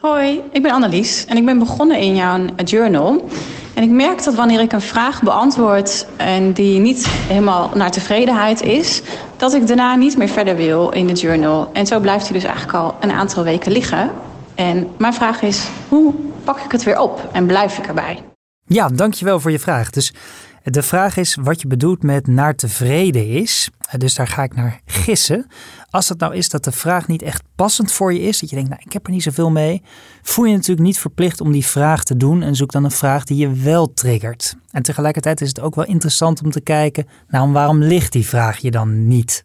Hoi, 0.00 0.42
ik 0.52 0.62
ben 0.62 0.72
Annelies 0.72 1.24
en 1.24 1.36
ik 1.36 1.44
ben 1.44 1.58
begonnen 1.58 1.98
in 1.98 2.16
jouw 2.16 2.44
journal. 2.64 3.28
En 3.74 3.82
ik 3.82 3.90
merk 3.90 4.24
dat 4.24 4.34
wanneer 4.34 4.60
ik 4.60 4.72
een 4.72 4.80
vraag 4.80 5.22
beantwoord 5.22 6.06
en 6.16 6.52
die 6.52 6.78
niet 6.78 7.06
helemaal 7.06 7.70
naar 7.74 7.90
tevredenheid 7.90 8.62
is, 8.62 9.02
dat 9.36 9.54
ik 9.54 9.66
daarna 9.66 9.94
niet 9.94 10.16
meer 10.16 10.28
verder 10.28 10.56
wil 10.56 10.90
in 10.90 11.06
de 11.06 11.12
journal. 11.12 11.70
En 11.72 11.86
zo 11.86 12.00
blijft 12.00 12.24
hij 12.24 12.32
dus 12.32 12.44
eigenlijk 12.44 12.74
al 12.76 12.94
een 13.00 13.10
aantal 13.10 13.44
weken 13.44 13.72
liggen. 13.72 14.10
En 14.54 14.88
mijn 14.98 15.14
vraag 15.14 15.42
is, 15.42 15.68
hoe 15.88 16.14
pak 16.44 16.60
ik 16.60 16.72
het 16.72 16.82
weer 16.82 17.00
op 17.00 17.28
en 17.32 17.46
blijf 17.46 17.78
ik 17.78 17.86
erbij? 17.86 18.22
Ja, 18.66 18.88
dankjewel 18.88 19.40
voor 19.40 19.50
je 19.50 19.58
vraag. 19.58 19.90
Dus 19.90 20.12
de 20.62 20.82
vraag 20.82 21.16
is 21.16 21.36
wat 21.40 21.60
je 21.60 21.66
bedoelt 21.66 22.02
met 22.02 22.26
naar 22.26 22.54
tevreden 22.54 23.28
is. 23.28 23.70
Dus 23.98 24.14
daar 24.14 24.26
ga 24.26 24.42
ik 24.42 24.54
naar 24.54 24.80
gissen. 24.84 25.46
Als 25.90 26.08
het 26.08 26.18
nou 26.18 26.34
is 26.34 26.48
dat 26.48 26.64
de 26.64 26.72
vraag 26.72 27.08
niet 27.08 27.22
echt 27.22 27.42
passend 27.54 27.92
voor 27.92 28.12
je 28.12 28.20
is, 28.20 28.40
dat 28.40 28.50
je 28.50 28.56
denkt, 28.56 28.70
nou, 28.70 28.82
ik 28.84 28.92
heb 28.92 29.06
er 29.06 29.12
niet 29.12 29.22
zoveel 29.22 29.50
mee, 29.50 29.82
voel 30.22 30.44
je 30.44 30.54
natuurlijk 30.54 30.86
niet 30.86 30.98
verplicht 30.98 31.40
om 31.40 31.52
die 31.52 31.64
vraag 31.66 32.04
te 32.04 32.16
doen 32.16 32.42
en 32.42 32.56
zoek 32.56 32.72
dan 32.72 32.84
een 32.84 32.90
vraag 32.90 33.24
die 33.24 33.36
je 33.36 33.52
wel 33.52 33.92
triggert. 33.92 34.56
En 34.70 34.82
tegelijkertijd 34.82 35.40
is 35.40 35.48
het 35.48 35.60
ook 35.60 35.74
wel 35.74 35.84
interessant 35.84 36.42
om 36.42 36.50
te 36.50 36.60
kijken, 36.60 37.06
nou, 37.28 37.52
waarom 37.52 37.82
ligt 37.82 38.12
die 38.12 38.26
vraag 38.26 38.58
je 38.58 38.70
dan 38.70 39.06
niet? 39.06 39.44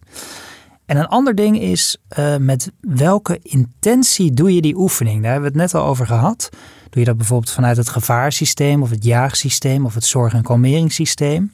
En 0.85 0.97
een 0.97 1.07
ander 1.07 1.35
ding 1.35 1.61
is 1.61 1.97
eh, 2.07 2.37
met 2.37 2.71
welke 2.79 3.39
intentie 3.41 4.33
doe 4.33 4.55
je 4.55 4.61
die 4.61 4.75
oefening? 4.77 5.21
Daar 5.21 5.31
hebben 5.31 5.51
we 5.51 5.59
het 5.59 5.71
net 5.71 5.81
al 5.81 5.87
over 5.87 6.05
gehad. 6.05 6.49
Doe 6.95 7.03
je 7.03 7.09
dat 7.09 7.17
bijvoorbeeld 7.19 7.51
vanuit 7.51 7.77
het 7.77 7.89
gevaarsysteem 7.89 8.81
of 8.81 8.89
het 8.89 9.03
jaagsysteem 9.03 9.85
of 9.85 9.93
het 9.93 10.05
zorg- 10.05 10.33
en 10.33 10.43
kalmeringssysteem? 10.43 11.53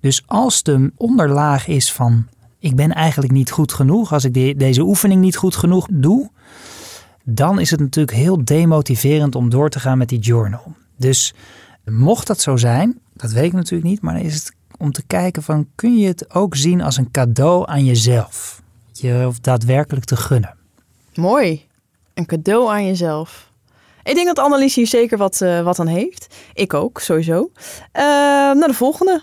Dus 0.00 0.22
als 0.26 0.62
de 0.62 0.92
onderlaag 0.96 1.66
is 1.66 1.92
van 1.92 2.26
ik 2.58 2.76
ben 2.76 2.92
eigenlijk 2.92 3.32
niet 3.32 3.50
goed 3.50 3.72
genoeg, 3.72 4.12
als 4.12 4.24
ik 4.24 4.34
de- 4.34 4.54
deze 4.56 4.82
oefening 4.82 5.20
niet 5.20 5.36
goed 5.36 5.56
genoeg 5.56 5.86
doe, 5.90 6.30
dan 7.24 7.60
is 7.60 7.70
het 7.70 7.80
natuurlijk 7.80 8.16
heel 8.16 8.44
demotiverend 8.44 9.34
om 9.34 9.50
door 9.50 9.70
te 9.70 9.80
gaan 9.80 9.98
met 9.98 10.08
die 10.08 10.18
journal. 10.18 10.74
Dus 10.96 11.34
mocht 11.84 12.26
dat 12.26 12.40
zo 12.40 12.56
zijn, 12.56 12.98
dat 13.12 13.30
weet 13.32 13.44
ik 13.44 13.52
natuurlijk 13.52 13.90
niet, 13.90 14.00
maar 14.02 14.14
dan 14.14 14.22
is 14.22 14.34
het 14.34 14.52
om 14.78 14.92
te 14.92 15.02
kijken 15.06 15.42
van 15.42 15.66
kun 15.74 15.98
je 15.98 16.06
het 16.06 16.34
ook 16.34 16.56
zien 16.56 16.80
als 16.82 16.96
een 16.96 17.10
cadeau 17.10 17.68
aan 17.68 17.84
jezelf? 17.84 18.62
Je 18.92 19.24
of 19.26 19.38
daadwerkelijk 19.40 20.04
te 20.04 20.16
gunnen. 20.16 20.54
Mooi. 21.14 21.66
Een 22.14 22.26
cadeau 22.26 22.70
aan 22.70 22.86
jezelf. 22.86 23.49
Ik 24.02 24.14
denk 24.14 24.26
dat 24.26 24.38
Annelies 24.38 24.74
hier 24.74 24.86
zeker 24.86 25.18
wat, 25.18 25.40
eh, 25.40 25.62
wat 25.62 25.78
aan 25.78 25.86
heeft. 25.86 26.26
Ik 26.54 26.74
ook, 26.74 27.00
sowieso. 27.00 27.50
Eh, 27.92 28.02
naar 28.52 28.68
de 28.68 28.74
volgende. 28.74 29.20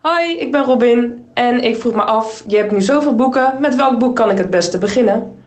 Hoi, 0.00 0.38
ik 0.38 0.52
ben 0.52 0.64
Robin 0.64 1.24
en 1.34 1.62
ik 1.64 1.76
vroeg 1.76 1.94
me 1.94 2.02
af, 2.02 2.44
je 2.46 2.56
hebt 2.56 2.72
nu 2.72 2.80
zoveel 2.80 3.14
boeken, 3.14 3.54
met 3.60 3.76
welk 3.76 3.98
boek 3.98 4.16
kan 4.16 4.30
ik 4.30 4.38
het 4.38 4.50
beste 4.50 4.78
beginnen? 4.78 5.41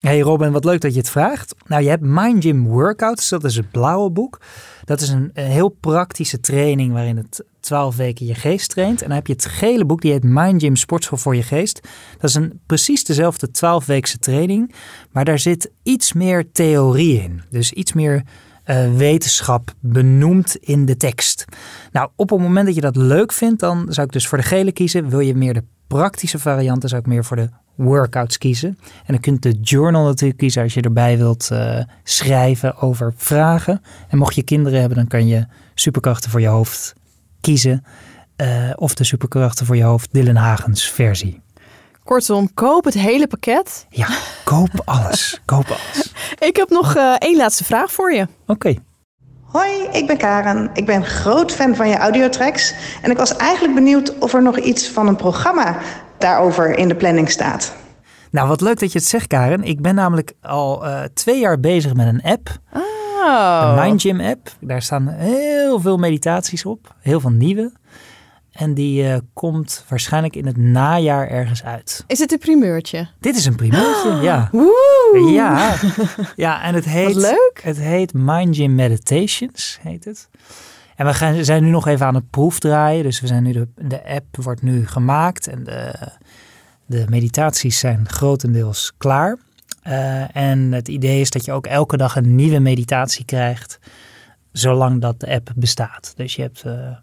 Hey 0.00 0.20
Robin, 0.20 0.52
wat 0.52 0.64
leuk 0.64 0.80
dat 0.80 0.92
je 0.92 0.98
het 0.98 1.10
vraagt. 1.10 1.54
Nou, 1.66 1.82
je 1.82 1.88
hebt 1.88 2.02
Mind 2.02 2.42
Gym 2.42 2.66
Workouts, 2.66 3.28
dat 3.28 3.44
is 3.44 3.56
het 3.56 3.70
blauwe 3.70 4.10
boek. 4.10 4.40
Dat 4.84 5.00
is 5.00 5.08
een, 5.08 5.30
heel 5.34 5.68
praktische 5.68 6.40
training 6.40 6.92
waarin 6.92 7.16
het 7.16 7.44
12 7.60 7.96
weken 7.96 8.26
je 8.26 8.34
geest 8.34 8.70
traint. 8.70 9.02
En 9.02 9.06
dan 9.06 9.16
heb 9.16 9.26
je 9.26 9.32
het 9.32 9.44
gele 9.44 9.84
boek, 9.84 10.00
die 10.00 10.12
heet 10.12 10.22
Mind 10.24 10.62
Gym 10.62 10.76
Sportschool 10.76 11.18
voor 11.18 11.36
je 11.36 11.42
geest. 11.42 11.88
Dat 12.18 12.30
is 12.30 12.36
een 12.36 12.60
precies 12.66 13.04
dezelfde 13.04 13.48
12-weekse 13.48 14.18
training, 14.18 14.74
maar 15.10 15.24
daar 15.24 15.38
zit 15.38 15.70
iets 15.82 16.12
meer 16.12 16.52
theorie 16.52 17.22
in. 17.22 17.42
Dus 17.50 17.72
iets 17.72 17.92
meer 17.92 18.22
eh, 18.64 18.94
wetenschap 18.94 19.74
benoemd 19.80 20.56
in 20.56 20.86
de 20.86 20.96
tekst. 20.96 21.44
Nou, 21.92 22.10
op 22.16 22.30
het 22.30 22.40
moment 22.40 22.66
dat 22.66 22.74
je 22.74 22.80
dat 22.80 22.96
leuk 22.96 23.32
vindt, 23.32 23.60
dan 23.60 23.86
zou 23.88 24.06
ik 24.06 24.12
dus 24.12 24.28
voor 24.28 24.38
de 24.38 24.44
gele 24.44 24.72
kiezen. 24.72 25.08
Wil 25.08 25.20
je 25.20 25.34
meer 25.34 25.54
de 25.54 25.64
praktische 25.86 26.38
variant, 26.38 26.80
dan 26.80 26.88
zou 26.88 27.00
ik 27.00 27.08
meer 27.08 27.24
voor 27.24 27.36
de 27.36 27.48
workouts 27.82 28.38
kiezen. 28.38 28.78
En 28.80 29.06
dan 29.06 29.20
kunt 29.20 29.42
de 29.42 29.58
journal 29.60 30.04
natuurlijk 30.04 30.38
kiezen 30.38 30.62
als 30.62 30.74
je 30.74 30.80
erbij 30.80 31.18
wilt 31.18 31.50
eh, 31.50 31.78
schrijven 32.04 32.76
over 32.76 33.12
vragen. 33.16 33.82
En 34.08 34.18
mocht 34.18 34.34
je 34.34 34.42
kinderen 34.42 34.80
hebben, 34.80 34.98
dan 34.98 35.06
kan 35.06 35.26
je 35.26 35.46
superkrachten 35.74 36.30
voor 36.30 36.40
je 36.40 36.46
hoofd 36.46 36.94
kiezen. 37.40 37.84
Eh, 38.36 38.70
of 38.74 38.94
de 38.94 39.04
superkrachten 39.04 39.66
voor 39.66 39.76
je 39.76 39.82
hoofd 39.82 40.08
Dylan 40.12 40.36
Hagens 40.36 40.84
versie. 40.84 41.40
Kortom, 42.04 42.54
koop 42.54 42.84
het 42.84 42.94
hele 42.94 43.26
pakket. 43.26 43.86
Ja, 43.90 44.08
koop 44.44 44.82
alles. 44.84 45.40
koop 45.44 45.66
alles. 45.66 46.12
Ik 46.48 46.56
heb 46.56 46.68
nog 46.68 46.96
eh, 46.96 47.14
één 47.18 47.36
laatste 47.36 47.64
vraag 47.64 47.92
voor 47.92 48.12
je. 48.12 48.26
Oké. 48.46 48.74
Hoi, 49.42 49.70
ik 49.92 50.06
ben 50.06 50.16
Karen. 50.16 50.70
Ik 50.74 50.86
ben 50.86 51.04
groot 51.04 51.52
fan 51.52 51.76
van 51.76 51.88
je 51.88 51.96
audiotracks. 51.96 52.74
En 53.02 53.10
ik 53.10 53.16
was 53.16 53.36
eigenlijk 53.36 53.74
benieuwd 53.74 54.18
of 54.18 54.34
er 54.34 54.42
nog 54.42 54.58
iets 54.58 54.88
van 54.88 55.06
een 55.06 55.16
programma 55.16 55.78
daarover 56.20 56.78
in 56.78 56.88
de 56.88 56.94
planning 56.94 57.30
staat. 57.30 57.74
Nou, 58.30 58.48
wat 58.48 58.60
leuk 58.60 58.78
dat 58.78 58.92
je 58.92 58.98
het 58.98 59.08
zegt, 59.08 59.26
Karen. 59.26 59.62
Ik 59.62 59.80
ben 59.82 59.94
namelijk 59.94 60.32
al 60.42 60.86
eh, 60.86 61.02
twee 61.14 61.40
jaar 61.40 61.60
bezig 61.60 61.94
met 61.94 62.06
een 62.06 62.22
app. 62.22 62.48
Oh. 62.72 63.74
Een 63.76 63.82
Mind 63.82 64.00
Gym 64.02 64.20
app. 64.20 64.48
Daar 64.60 64.82
staan 64.82 65.08
heel 65.08 65.80
veel 65.80 65.96
meditaties 65.96 66.64
op. 66.64 66.94
Heel 67.00 67.20
veel 67.20 67.30
nieuwe. 67.30 67.72
En 68.52 68.74
die 68.74 69.06
eh, 69.08 69.18
komt 69.32 69.84
waarschijnlijk 69.88 70.36
in 70.36 70.46
het 70.46 70.56
najaar 70.56 71.28
ergens 71.28 71.64
uit. 71.64 72.04
Is 72.06 72.18
het 72.18 72.32
een 72.32 72.38
primeurtje? 72.38 73.08
Dit 73.20 73.36
is 73.36 73.44
een 73.46 73.56
primeurtje, 73.56 74.12
ja. 74.28 74.48
Woe! 74.52 75.30
Ja, 75.32 75.74
ja, 76.36 76.62
en 76.62 76.74
het 76.74 76.84
heet, 76.98 77.06
Wat 77.14 77.22
leuk. 77.22 77.60
het 77.62 77.78
heet 77.78 78.12
Mind 78.14 78.56
Gym 78.56 78.74
Meditations, 78.74 79.78
heet 79.82 80.04
het. 80.04 80.28
En 81.00 81.06
we 81.06 81.14
gaan, 81.14 81.44
zijn 81.44 81.64
nu 81.64 81.70
nog 81.70 81.86
even 81.86 82.06
aan 82.06 82.14
het 82.14 82.30
proefdraaien. 82.30 83.02
Dus 83.02 83.20
we 83.20 83.26
zijn 83.26 83.42
nu 83.42 83.52
de, 83.52 83.68
de 83.74 84.04
app 84.04 84.36
wordt 84.36 84.62
nu 84.62 84.86
gemaakt 84.86 85.46
en 85.46 85.64
de, 85.64 85.94
de 86.86 87.04
meditaties 87.08 87.78
zijn 87.78 88.08
grotendeels 88.08 88.92
klaar. 88.98 89.38
Eh, 89.82 90.36
en 90.36 90.72
het 90.72 90.88
idee 90.88 91.20
is 91.20 91.30
dat 91.30 91.44
je 91.44 91.52
ook 91.52 91.66
elke 91.66 91.96
dag 91.96 92.16
een 92.16 92.34
nieuwe 92.34 92.58
meditatie 92.58 93.24
krijgt, 93.24 93.78
zolang 94.52 95.00
dat 95.00 95.20
de 95.20 95.28
app 95.28 95.52
bestaat. 95.56 96.12
Dus 96.16 96.36
je 96.36 96.42
hebt 96.42 96.62
eh, 96.62 96.96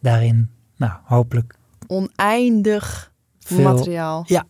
daarin, 0.00 0.50
nou, 0.76 0.92
hopelijk 1.04 1.54
Oneindig 1.86 3.12
Veel- 3.38 3.62
materiaal. 3.62 4.24
Ja. 4.26 4.44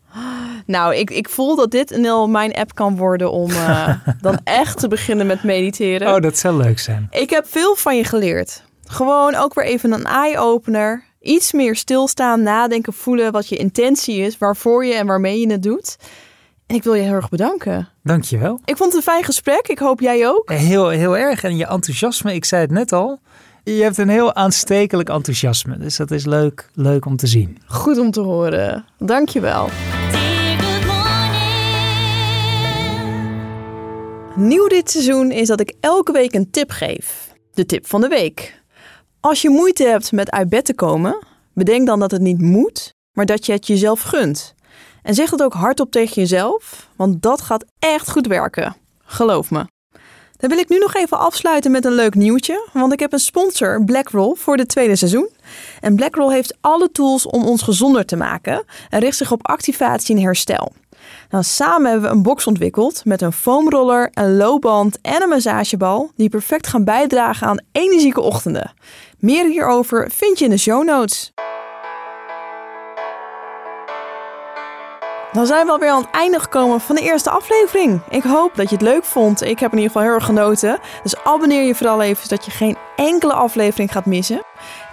Nou, 0.66 0.94
ik, 0.94 1.11
ik 1.11 1.29
voel 1.29 1.57
dat 1.57 1.70
dit 1.70 1.92
een 1.92 2.03
heel 2.03 2.29
mijn 2.29 2.55
app 2.55 2.74
kan 2.74 2.96
worden 2.96 3.33
om 3.33 3.50
eh, 3.50 3.88
dan 4.20 4.38
echt 4.44 4.79
te 4.79 4.88
beginnen 4.88 5.26
met 5.26 5.42
mediteren. 5.42 6.14
Oh, 6.14 6.20
dat 6.20 6.38
zou 6.38 6.57
leuk 6.57 6.79
zijn. 6.79 7.07
Ik 7.11 7.31
heb 7.31 7.46
veel 7.46 7.74
van 7.74 7.96
je 7.96 8.05
geleerd. 8.05 8.68
Gewoon 8.90 9.35
ook 9.35 9.55
weer 9.55 9.64
even 9.64 9.92
een 9.92 10.05
eye-opener. 10.05 11.05
Iets 11.20 11.53
meer 11.53 11.76
stilstaan, 11.76 12.42
nadenken, 12.42 12.92
voelen 12.92 13.33
wat 13.33 13.48
je 13.48 13.57
intentie 13.57 14.16
is, 14.16 14.38
waarvoor 14.38 14.85
je 14.85 14.94
en 14.94 15.07
waarmee 15.07 15.40
je 15.40 15.50
het 15.50 15.62
doet. 15.62 15.96
En 16.66 16.76
ik 16.76 16.83
wil 16.83 16.94
je 16.94 17.03
heel 17.03 17.12
erg 17.12 17.29
bedanken. 17.29 17.88
Dankjewel. 18.03 18.61
Ik 18.64 18.76
vond 18.76 18.92
het 18.92 19.07
een 19.07 19.12
fijn 19.12 19.24
gesprek. 19.24 19.68
Ik 19.68 19.79
hoop 19.79 20.00
jij 20.00 20.29
ook. 20.29 20.53
Heel, 20.53 20.88
heel 20.88 21.16
erg. 21.16 21.44
En 21.44 21.57
je 21.57 21.66
enthousiasme, 21.66 22.35
ik 22.35 22.44
zei 22.44 22.62
het 22.62 22.70
net 22.70 22.92
al. 22.92 23.18
Je 23.64 23.83
hebt 23.83 23.98
een 23.98 24.09
heel 24.09 24.35
aanstekelijk 24.35 25.09
enthousiasme. 25.09 25.79
Dus 25.79 25.96
dat 25.96 26.11
is 26.11 26.26
leuk, 26.26 26.70
leuk 26.74 27.05
om 27.05 27.16
te 27.16 27.26
zien. 27.26 27.59
Goed 27.66 27.98
om 27.98 28.11
te 28.11 28.20
horen. 28.20 28.85
Dankjewel. 28.98 29.68
Nieuw 34.35 34.66
dit 34.66 34.90
seizoen 34.90 35.31
is 35.31 35.48
dat 35.48 35.61
ik 35.61 35.72
elke 35.81 36.12
week 36.12 36.35
een 36.35 36.50
tip 36.50 36.70
geef. 36.70 37.35
De 37.55 37.66
tip 37.66 37.87
van 37.87 38.00
de 38.00 38.09
week. 38.09 38.60
Als 39.20 39.42
je 39.42 39.50
moeite 39.50 39.85
hebt 39.85 40.12
met 40.12 40.30
uit 40.30 40.48
bed 40.48 40.64
te 40.64 40.74
komen, 40.74 41.18
bedenk 41.54 41.87
dan 41.87 42.00
dat 42.00 42.11
het 42.11 42.20
niet 42.20 42.40
moet, 42.40 42.94
maar 43.12 43.26
dat 43.26 43.46
je 43.46 43.52
het 43.52 43.66
jezelf 43.66 44.00
gunt. 44.00 44.54
En 45.02 45.14
zeg 45.14 45.30
dat 45.30 45.42
ook 45.42 45.52
hardop 45.52 45.90
tegen 45.90 46.14
jezelf, 46.14 46.88
want 46.96 47.22
dat 47.22 47.40
gaat 47.40 47.64
echt 47.78 48.11
goed 48.11 48.26
werken. 48.26 48.76
Geloof 49.04 49.50
me. 49.50 49.64
Dan 50.37 50.50
wil 50.50 50.59
ik 50.59 50.68
nu 50.68 50.78
nog 50.78 50.94
even 50.94 51.18
afsluiten 51.18 51.70
met 51.70 51.85
een 51.85 51.92
leuk 51.92 52.14
nieuwtje, 52.14 52.68
want 52.72 52.92
ik 52.92 53.00
heb 53.00 53.12
een 53.12 53.18
sponsor, 53.18 53.85
Blackroll, 53.85 54.35
voor 54.37 54.56
het 54.56 54.68
tweede 54.68 54.96
seizoen. 54.96 55.28
En 55.80 55.96
Blackroll 55.96 56.33
heeft 56.33 56.56
alle 56.61 56.90
tools 56.92 57.26
om 57.26 57.44
ons 57.44 57.62
gezonder 57.62 58.06
te 58.06 58.16
maken 58.16 58.64
en 58.88 59.00
richt 59.00 59.16
zich 59.16 59.33
op 59.33 59.46
activatie 59.46 60.16
en 60.16 60.22
herstel. 60.22 60.72
Nou, 61.31 61.45
samen 61.45 61.90
hebben 61.90 62.11
we 62.11 62.16
een 62.16 62.23
box 62.23 62.47
ontwikkeld 62.47 63.05
met 63.05 63.23
een 63.23 63.33
foamroller, 63.33 64.11
een 64.12 64.37
loopband 64.37 65.01
en 65.01 65.23
een 65.23 65.29
massagebal 65.29 66.11
die 66.16 66.29
perfect 66.29 66.66
gaan 66.66 66.85
bijdragen 66.85 67.47
aan 67.47 67.61
energieke 67.73 68.21
ochtenden. 68.21 68.73
Meer 69.19 69.47
hierover 69.47 70.11
vind 70.14 70.38
je 70.38 70.45
in 70.45 70.51
de 70.51 70.57
show 70.57 70.85
notes. 70.85 71.33
Dan 75.33 75.47
zijn 75.47 75.66
we 75.66 75.73
alweer 75.73 75.90
aan 75.90 76.03
het 76.03 76.11
einde 76.11 76.40
gekomen 76.40 76.81
van 76.81 76.97
de 76.97 77.03
eerste 77.03 77.31
aflevering. 77.31 78.01
Ik 78.09 78.23
hoop 78.23 78.55
dat 78.55 78.69
je 78.69 78.75
het 78.75 78.85
leuk 78.85 79.05
vond. 79.05 79.43
Ik 79.43 79.59
heb 79.59 79.73
in 79.73 79.79
ieder 79.79 79.93
geval 79.93 80.03
heel 80.07 80.14
erg 80.14 80.25
genoten. 80.25 80.79
Dus 81.03 81.25
abonneer 81.25 81.62
je 81.62 81.75
vooral 81.75 82.03
even 82.03 82.23
zodat 82.23 82.45
je 82.45 82.51
geen 82.51 82.77
enkele 82.97 83.33
aflevering 83.33 83.93
gaat 83.93 84.07
missen. 84.07 84.43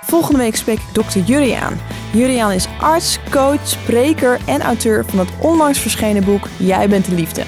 Volgende 0.07 0.39
week 0.39 0.55
spreek 0.55 0.77
ik 0.77 0.93
dokter 0.93 1.21
Juriaan. 1.21 1.79
Juriaan 2.11 2.51
is 2.51 2.67
arts, 2.79 3.19
coach, 3.29 3.67
spreker 3.67 4.39
en 4.45 4.61
auteur 4.61 5.05
van 5.05 5.19
het 5.19 5.29
onlangs 5.39 5.79
verschenen 5.79 6.23
boek 6.23 6.47
Jij 6.57 6.89
bent 6.89 7.05
de 7.05 7.15
liefde. 7.15 7.43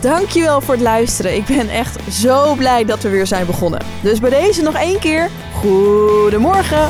Dankjewel 0.00 0.60
voor 0.60 0.74
het 0.74 0.82
luisteren. 0.82 1.34
Ik 1.34 1.44
ben 1.44 1.68
echt 1.68 2.12
zo 2.12 2.54
blij 2.54 2.84
dat 2.84 3.02
we 3.02 3.08
weer 3.08 3.26
zijn 3.26 3.46
begonnen. 3.46 3.84
Dus 4.02 4.20
bij 4.20 4.30
deze 4.30 4.62
nog 4.62 4.74
één 4.74 4.98
keer. 4.98 5.30
Goedemorgen. 5.54 6.88